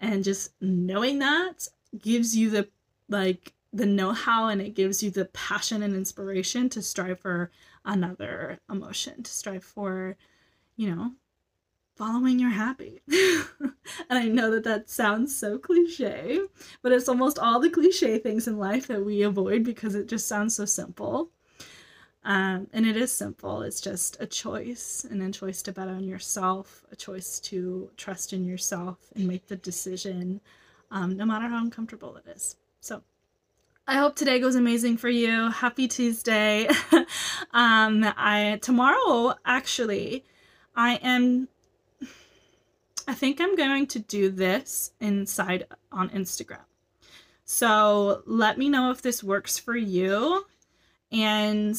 And 0.00 0.24
just 0.24 0.52
knowing 0.62 1.18
that 1.18 1.68
gives 2.02 2.36
you 2.36 2.50
the 2.50 2.68
like 3.08 3.52
the 3.72 3.86
know-how 3.86 4.48
and 4.48 4.62
it 4.62 4.74
gives 4.74 5.02
you 5.02 5.10
the 5.10 5.24
passion 5.26 5.82
and 5.82 5.94
inspiration 5.94 6.68
to 6.70 6.80
strive 6.80 7.18
for 7.18 7.50
another 7.84 8.60
emotion, 8.70 9.22
to 9.24 9.30
strive 9.30 9.64
for, 9.64 10.16
you 10.76 10.94
know, 10.94 11.10
following 11.96 12.38
your 12.38 12.50
happy. 12.50 13.00
and 13.10 13.72
I 14.10 14.26
know 14.26 14.50
that 14.52 14.64
that 14.64 14.88
sounds 14.88 15.36
so 15.36 15.58
cliche, 15.58 16.40
but 16.82 16.92
it's 16.92 17.08
almost 17.08 17.38
all 17.38 17.58
the 17.58 17.68
cliche 17.68 18.18
things 18.18 18.46
in 18.46 18.58
life 18.58 18.86
that 18.86 19.04
we 19.04 19.22
avoid 19.22 19.64
because 19.64 19.96
it 19.96 20.06
just 20.06 20.28
sounds 20.28 20.54
so 20.54 20.64
simple. 20.64 21.30
Um, 22.24 22.68
and 22.72 22.86
it 22.86 22.96
is 22.96 23.12
simple. 23.12 23.62
It's 23.62 23.80
just 23.80 24.16
a 24.18 24.26
choice 24.26 25.04
and 25.08 25.22
a 25.22 25.30
choice 25.30 25.62
to 25.62 25.72
bet 25.72 25.88
on 25.88 26.04
yourself, 26.04 26.84
a 26.90 26.96
choice 26.96 27.38
to 27.40 27.90
trust 27.96 28.32
in 28.32 28.44
yourself 28.44 28.98
and 29.14 29.26
make 29.26 29.46
the 29.46 29.56
decision, 29.56 30.40
um, 30.94 31.16
no 31.16 31.26
matter 31.26 31.48
how 31.48 31.58
uncomfortable 31.58 32.16
it 32.16 32.24
is. 32.34 32.56
So 32.80 33.02
I 33.86 33.98
hope 33.98 34.16
today 34.16 34.38
goes 34.38 34.54
amazing 34.54 34.96
for 34.96 35.10
you. 35.10 35.50
Happy 35.50 35.88
Tuesday. 35.88 36.68
um, 37.52 38.06
I 38.16 38.58
tomorrow 38.62 39.34
actually 39.44 40.24
I 40.74 40.94
am 41.02 41.48
I 43.06 43.12
think 43.12 43.40
I'm 43.40 43.56
going 43.56 43.86
to 43.88 43.98
do 43.98 44.30
this 44.30 44.92
inside 45.00 45.66
on 45.92 46.08
Instagram. 46.10 46.64
So 47.44 48.22
let 48.24 48.56
me 48.56 48.70
know 48.70 48.90
if 48.90 49.02
this 49.02 49.22
works 49.22 49.58
for 49.58 49.76
you. 49.76 50.46
And 51.12 51.78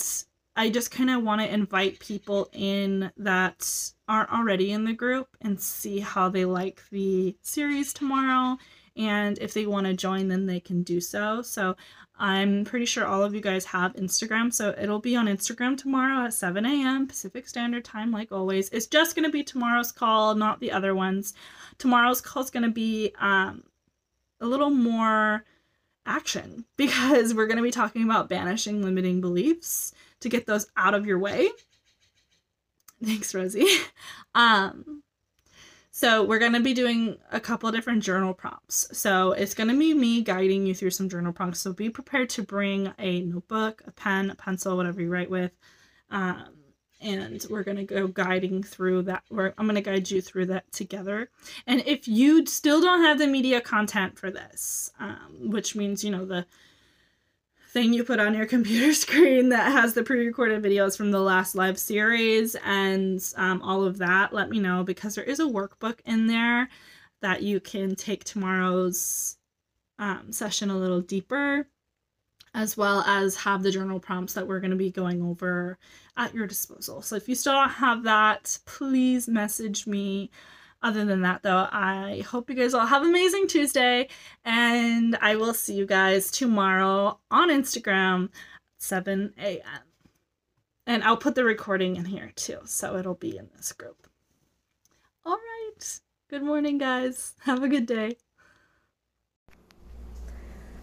I 0.55 0.69
just 0.69 0.91
kind 0.91 1.09
of 1.09 1.23
want 1.23 1.41
to 1.41 1.51
invite 1.51 1.99
people 1.99 2.49
in 2.53 3.11
that 3.17 3.91
aren't 4.07 4.31
already 4.31 4.71
in 4.71 4.85
the 4.85 4.93
group 4.93 5.29
and 5.41 5.59
see 5.59 5.99
how 5.99 6.29
they 6.29 6.45
like 6.45 6.83
the 6.91 7.35
series 7.41 7.91
tomorrow. 7.91 8.57
And 8.97 9.37
if 9.39 9.53
they 9.53 9.65
want 9.65 9.87
to 9.87 9.93
join, 9.93 10.29
then 10.29 10.45
they 10.45 10.59
can 10.59 10.83
do 10.83 11.01
so. 11.01 11.41
So 11.41 11.75
I'm 12.17 12.63
pretty 12.63 12.85
sure 12.85 13.05
all 13.05 13.23
of 13.23 13.35
you 13.35 13.41
guys 13.41 13.65
have 13.65 13.93
Instagram, 13.95 14.53
so 14.53 14.73
it'll 14.79 14.99
be 14.99 15.17
on 15.17 15.25
Instagram 15.25 15.77
tomorrow 15.77 16.25
at 16.25 16.33
7 16.33 16.65
a.m. 16.65 17.07
Pacific 17.07 17.47
Standard 17.47 17.83
Time, 17.83 18.11
like 18.11 18.31
always. 18.31 18.69
It's 18.69 18.87
just 18.87 19.15
going 19.15 19.25
to 19.25 19.31
be 19.31 19.43
tomorrow's 19.43 19.91
call, 19.91 20.33
not 20.35 20.61
the 20.61 20.71
other 20.71 20.95
ones. 20.95 21.33
Tomorrow's 21.77 22.21
call 22.21 22.43
is 22.43 22.49
going 22.49 22.63
to 22.63 22.71
be 22.71 23.11
um, 23.19 23.63
a 24.39 24.45
little 24.45 24.69
more 24.69 25.43
action 26.05 26.63
because 26.77 27.33
we're 27.33 27.47
going 27.47 27.57
to 27.57 27.63
be 27.63 27.71
talking 27.71 28.03
about 28.03 28.29
banishing 28.29 28.81
limiting 28.81 29.19
beliefs 29.19 29.93
to 30.21 30.29
get 30.29 30.45
those 30.45 30.67
out 30.77 30.93
of 30.93 31.05
your 31.05 31.19
way. 31.19 31.49
Thanks, 33.03 33.35
Rosie. 33.35 33.67
um, 34.35 35.03
so 35.95 36.25
we're 36.25 36.39
going 36.39 36.51
to 36.51 36.59
be 36.59 36.73
doing 36.73 37.15
a 37.31 37.39
couple 37.39 37.71
different 37.71 38.03
journal 38.03 38.33
prompts. 38.33 38.89
So 38.91 39.31
it's 39.31 39.53
going 39.53 39.69
to 39.69 39.79
be 39.79 39.93
me 39.93 40.21
guiding 40.23 40.65
you 40.65 40.75
through 40.75 40.89
some 40.89 41.07
journal 41.07 41.31
prompts. 41.31 41.61
So 41.61 41.71
be 41.71 41.89
prepared 41.89 42.27
to 42.31 42.43
bring 42.43 42.91
a 42.99 43.21
notebook, 43.21 43.81
a 43.87 43.91
pen, 43.91 44.29
a 44.29 44.35
pencil, 44.35 44.75
whatever 44.75 45.01
you 45.01 45.09
write 45.09 45.29
with. 45.29 45.53
Um, 46.11 46.49
and 46.99 47.45
we're 47.49 47.63
going 47.63 47.77
to 47.77 47.85
go 47.85 48.07
guiding 48.07 48.61
through 48.61 49.03
that. 49.03 49.23
We're, 49.29 49.53
I'm 49.57 49.67
going 49.67 49.75
to 49.75 49.81
guide 49.81 50.11
you 50.11 50.21
through 50.21 50.47
that 50.47 50.69
together. 50.73 51.29
And 51.65 51.81
if 51.87 52.09
you 52.09 52.45
still 52.45 52.81
don't 52.81 53.03
have 53.03 53.17
the 53.17 53.27
media 53.27 53.61
content 53.61 54.19
for 54.19 54.29
this, 54.29 54.91
um, 54.99 55.49
which 55.49 55.77
means, 55.77 56.03
you 56.03 56.11
know, 56.11 56.25
the 56.25 56.45
thing 57.75 57.91
you 57.91 58.05
put 58.05 58.21
on 58.21 58.33
your 58.33 58.45
computer 58.55 58.93
screen 58.93 59.49
that 59.49 59.69
has 59.69 59.93
the 59.93 60.01
pre-recorded 60.01 60.63
videos 60.63 60.95
from 60.95 61.11
the 61.11 61.19
last 61.19 61.55
live 61.55 61.77
series 61.77 62.55
and 62.63 63.21
um, 63.35 63.61
all 63.61 63.83
of 63.83 63.97
that 63.97 64.31
let 64.31 64.49
me 64.49 64.59
know 64.59 64.81
because 64.81 65.13
there 65.13 65.25
is 65.25 65.41
a 65.41 65.45
workbook 65.45 65.99
in 66.05 66.25
there 66.25 66.69
that 67.21 67.43
you 67.43 67.59
can 67.59 67.93
take 67.93 68.23
tomorrow's 68.23 69.35
um, 69.99 70.31
session 70.31 70.69
a 70.69 70.77
little 70.77 71.01
deeper 71.01 71.67
as 72.53 72.77
well 72.77 73.01
as 73.01 73.35
have 73.35 73.61
the 73.61 73.71
journal 73.71 73.99
prompts 73.99 74.31
that 74.35 74.47
we're 74.47 74.61
going 74.61 74.71
to 74.71 74.77
be 74.77 74.89
going 74.89 75.21
over 75.21 75.77
at 76.15 76.33
your 76.33 76.47
disposal. 76.47 77.01
So 77.01 77.17
if 77.17 77.27
you 77.27 77.35
still 77.35 77.55
don't 77.55 77.69
have 77.71 78.03
that 78.03 78.57
please 78.65 79.27
message 79.27 79.85
me 79.85 80.31
other 80.85 81.03
than 81.03 81.21
that, 81.23 81.41
though, 81.41 81.67
I 81.71 82.23
hope 82.29 82.47
you 82.47 82.55
guys 82.55 82.75
all 82.75 82.85
have 82.85 83.01
an 83.01 83.09
amazing 83.09 83.47
Tuesday, 83.47 84.07
and 84.45 85.17
I 85.19 85.35
will 85.35 85.55
see 85.55 85.73
you 85.73 85.87
guys 85.87 86.29
tomorrow 86.29 87.19
on 87.31 87.49
Instagram, 87.49 88.29
7 88.77 89.33
a.m. 89.39 89.81
And 90.85 91.03
I'll 91.03 91.17
put 91.17 91.33
the 91.33 91.43
recording 91.43 91.95
in 91.95 92.05
here 92.05 92.31
too, 92.35 92.59
so 92.65 92.97
it'll 92.97 93.15
be 93.15 93.35
in 93.35 93.49
this 93.57 93.71
group. 93.71 94.07
All 95.25 95.37
right. 95.37 95.99
Good 96.29 96.43
morning, 96.43 96.77
guys. 96.77 97.33
Have 97.41 97.63
a 97.63 97.67
good 97.67 97.87
day. 97.87 98.17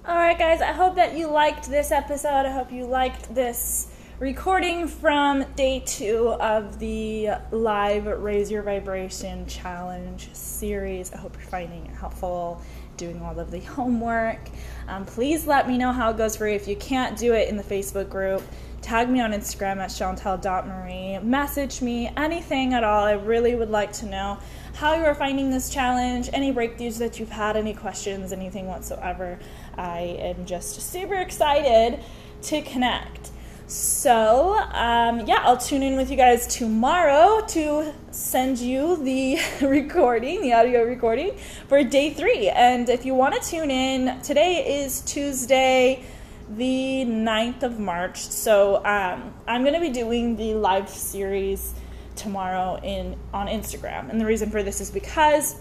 All 0.04 0.16
right, 0.16 0.36
guys. 0.36 0.60
I 0.60 0.72
hope 0.72 0.96
that 0.96 1.16
you 1.16 1.28
liked 1.28 1.70
this 1.70 1.92
episode. 1.92 2.44
I 2.44 2.50
hope 2.50 2.72
you 2.72 2.86
liked 2.86 3.32
this 3.32 3.86
recording 4.22 4.86
from 4.86 5.44
day 5.56 5.82
two 5.84 6.28
of 6.34 6.78
the 6.78 7.30
live 7.50 8.06
Raise 8.06 8.52
Your 8.52 8.62
Vibration 8.62 9.44
Challenge 9.46 10.32
series. 10.32 11.12
I 11.12 11.16
hope 11.16 11.34
you're 11.34 11.48
finding 11.48 11.86
it 11.86 11.96
helpful, 11.96 12.62
doing 12.96 13.20
all 13.20 13.36
of 13.40 13.50
the 13.50 13.58
homework. 13.58 14.38
Um, 14.86 15.04
please 15.04 15.48
let 15.48 15.66
me 15.66 15.76
know 15.76 15.90
how 15.90 16.10
it 16.10 16.18
goes 16.18 16.36
for 16.36 16.46
you. 16.46 16.54
If 16.54 16.68
you 16.68 16.76
can't 16.76 17.18
do 17.18 17.32
it 17.34 17.48
in 17.48 17.56
the 17.56 17.64
Facebook 17.64 18.08
group, 18.08 18.44
tag 18.80 19.10
me 19.10 19.20
on 19.20 19.32
Instagram 19.32 19.78
at 19.78 19.90
chantel.marie. 19.90 21.18
Message 21.18 21.82
me, 21.82 22.08
anything 22.16 22.74
at 22.74 22.84
all. 22.84 23.04
I 23.04 23.14
really 23.14 23.56
would 23.56 23.70
like 23.70 23.92
to 23.94 24.06
know 24.06 24.38
how 24.74 24.94
you 24.94 25.02
are 25.04 25.16
finding 25.16 25.50
this 25.50 25.68
challenge, 25.68 26.30
any 26.32 26.52
breakthroughs 26.52 26.96
that 26.98 27.18
you've 27.18 27.28
had, 27.28 27.56
any 27.56 27.74
questions, 27.74 28.32
anything 28.32 28.68
whatsoever. 28.68 29.40
I 29.76 30.16
am 30.20 30.46
just 30.46 30.80
super 30.80 31.16
excited 31.16 31.98
to 32.42 32.62
connect. 32.62 33.31
So, 33.66 34.58
um, 34.72 35.20
yeah, 35.26 35.40
I'll 35.42 35.56
tune 35.56 35.82
in 35.82 35.96
with 35.96 36.10
you 36.10 36.16
guys 36.16 36.46
tomorrow 36.46 37.44
to 37.48 37.94
send 38.10 38.58
you 38.58 39.02
the 39.02 39.38
recording, 39.62 40.42
the 40.42 40.52
audio 40.52 40.82
recording 40.82 41.36
for 41.68 41.82
day 41.82 42.10
three. 42.10 42.48
And 42.48 42.88
if 42.88 43.06
you 43.06 43.14
want 43.14 43.40
to 43.40 43.48
tune 43.48 43.70
in, 43.70 44.20
today 44.20 44.82
is 44.82 45.00
Tuesday, 45.02 46.04
the 46.50 47.04
9th 47.06 47.62
of 47.62 47.78
March. 47.78 48.20
So, 48.20 48.84
um, 48.84 49.32
I'm 49.46 49.62
going 49.62 49.74
to 49.74 49.80
be 49.80 49.90
doing 49.90 50.36
the 50.36 50.54
live 50.54 50.88
series 50.88 51.72
tomorrow 52.16 52.78
in 52.82 53.16
on 53.32 53.46
Instagram. 53.46 54.10
And 54.10 54.20
the 54.20 54.26
reason 54.26 54.50
for 54.50 54.62
this 54.62 54.80
is 54.80 54.90
because, 54.90 55.56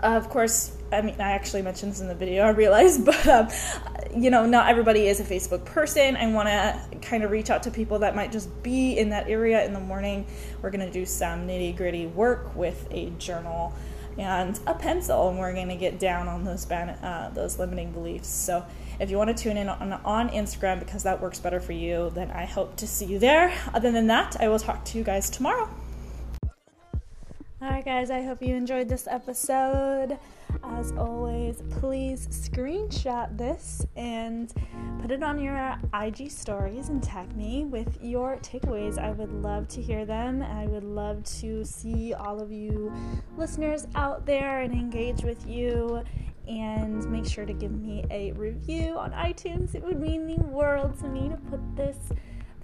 of 0.00 0.30
course, 0.30 0.77
I 0.90 1.02
mean, 1.02 1.16
I 1.18 1.32
actually 1.32 1.62
mentioned 1.62 1.92
this 1.92 2.00
in 2.00 2.08
the 2.08 2.14
video, 2.14 2.42
I 2.46 2.50
realized, 2.50 3.04
but 3.04 3.26
um, 3.26 3.48
you 4.16 4.30
know, 4.30 4.46
not 4.46 4.68
everybody 4.68 5.06
is 5.06 5.20
a 5.20 5.24
Facebook 5.24 5.64
person. 5.64 6.16
I 6.16 6.30
want 6.32 6.48
to 6.48 6.98
kind 7.00 7.22
of 7.22 7.30
reach 7.30 7.50
out 7.50 7.62
to 7.64 7.70
people 7.70 8.00
that 8.00 8.16
might 8.16 8.32
just 8.32 8.62
be 8.62 8.98
in 8.98 9.10
that 9.10 9.28
area 9.28 9.64
in 9.64 9.72
the 9.72 9.80
morning. 9.80 10.26
We're 10.62 10.70
going 10.70 10.86
to 10.86 10.92
do 10.92 11.04
some 11.04 11.46
nitty 11.46 11.76
gritty 11.76 12.06
work 12.06 12.54
with 12.54 12.86
a 12.90 13.10
journal 13.18 13.74
and 14.16 14.58
a 14.66 14.74
pencil, 14.74 15.28
and 15.28 15.38
we're 15.38 15.54
going 15.54 15.68
to 15.68 15.76
get 15.76 15.98
down 15.98 16.26
on 16.26 16.44
those 16.44 16.64
ban- 16.64 16.98
uh, 17.04 17.30
those 17.34 17.58
limiting 17.58 17.92
beliefs. 17.92 18.28
So, 18.28 18.64
if 18.98 19.10
you 19.10 19.16
want 19.16 19.36
to 19.36 19.42
tune 19.42 19.56
in 19.56 19.68
on, 19.68 19.92
on 19.92 20.30
Instagram 20.30 20.80
because 20.80 21.04
that 21.04 21.20
works 21.20 21.38
better 21.38 21.60
for 21.60 21.72
you, 21.72 22.10
then 22.14 22.32
I 22.32 22.44
hope 22.44 22.76
to 22.76 22.86
see 22.86 23.04
you 23.04 23.20
there. 23.20 23.56
Other 23.72 23.92
than 23.92 24.08
that, 24.08 24.36
I 24.40 24.48
will 24.48 24.58
talk 24.58 24.84
to 24.86 24.98
you 24.98 25.04
guys 25.04 25.30
tomorrow. 25.30 25.70
All 27.60 27.68
right, 27.68 27.84
guys, 27.84 28.08
I 28.08 28.22
hope 28.22 28.40
you 28.40 28.54
enjoyed 28.54 28.88
this 28.88 29.08
episode. 29.08 30.16
As 30.62 30.92
always, 30.92 31.60
please 31.80 32.28
screenshot 32.28 33.36
this 33.36 33.84
and 33.96 34.54
put 35.02 35.10
it 35.10 35.24
on 35.24 35.40
your 35.40 35.56
uh, 35.58 35.76
IG 35.92 36.30
stories 36.30 36.88
and 36.88 37.02
tag 37.02 37.36
me 37.36 37.64
with 37.64 37.98
your 38.00 38.36
takeaways. 38.36 38.96
I 38.96 39.10
would 39.10 39.32
love 39.32 39.66
to 39.70 39.82
hear 39.82 40.04
them. 40.04 40.40
I 40.40 40.66
would 40.66 40.84
love 40.84 41.24
to 41.40 41.64
see 41.64 42.14
all 42.14 42.40
of 42.40 42.52
you 42.52 42.92
listeners 43.36 43.88
out 43.96 44.24
there 44.24 44.60
and 44.60 44.72
engage 44.72 45.24
with 45.24 45.44
you. 45.44 46.04
And 46.46 47.10
make 47.10 47.26
sure 47.26 47.44
to 47.44 47.52
give 47.52 47.72
me 47.72 48.04
a 48.08 48.30
review 48.32 48.96
on 48.96 49.10
iTunes. 49.10 49.74
It 49.74 49.82
would 49.82 50.00
mean 50.00 50.28
the 50.28 50.40
world 50.44 50.96
to 51.00 51.08
me 51.08 51.28
to 51.28 51.36
put 51.50 51.60
this 51.76 51.96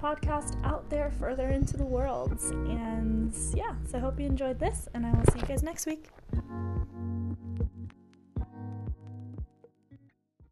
podcast 0.05 0.63
out 0.65 0.91
there 0.91 1.11
further 1.19 1.49
into 1.49 1.79
the 1.79 1.85
world. 1.85 2.39
And 2.53 3.35
yeah, 3.55 3.75
so 3.89 3.97
I 3.97 4.01
hope 4.03 4.21
you 4.21 4.27
enjoyed 4.27 4.59
this, 4.59 4.87
and 4.93 5.07
I 5.07 5.11
will 5.13 5.25
see 5.33 5.39
you 5.39 5.47
guys 5.47 5.63
next 5.63 5.87
week. 5.87 6.09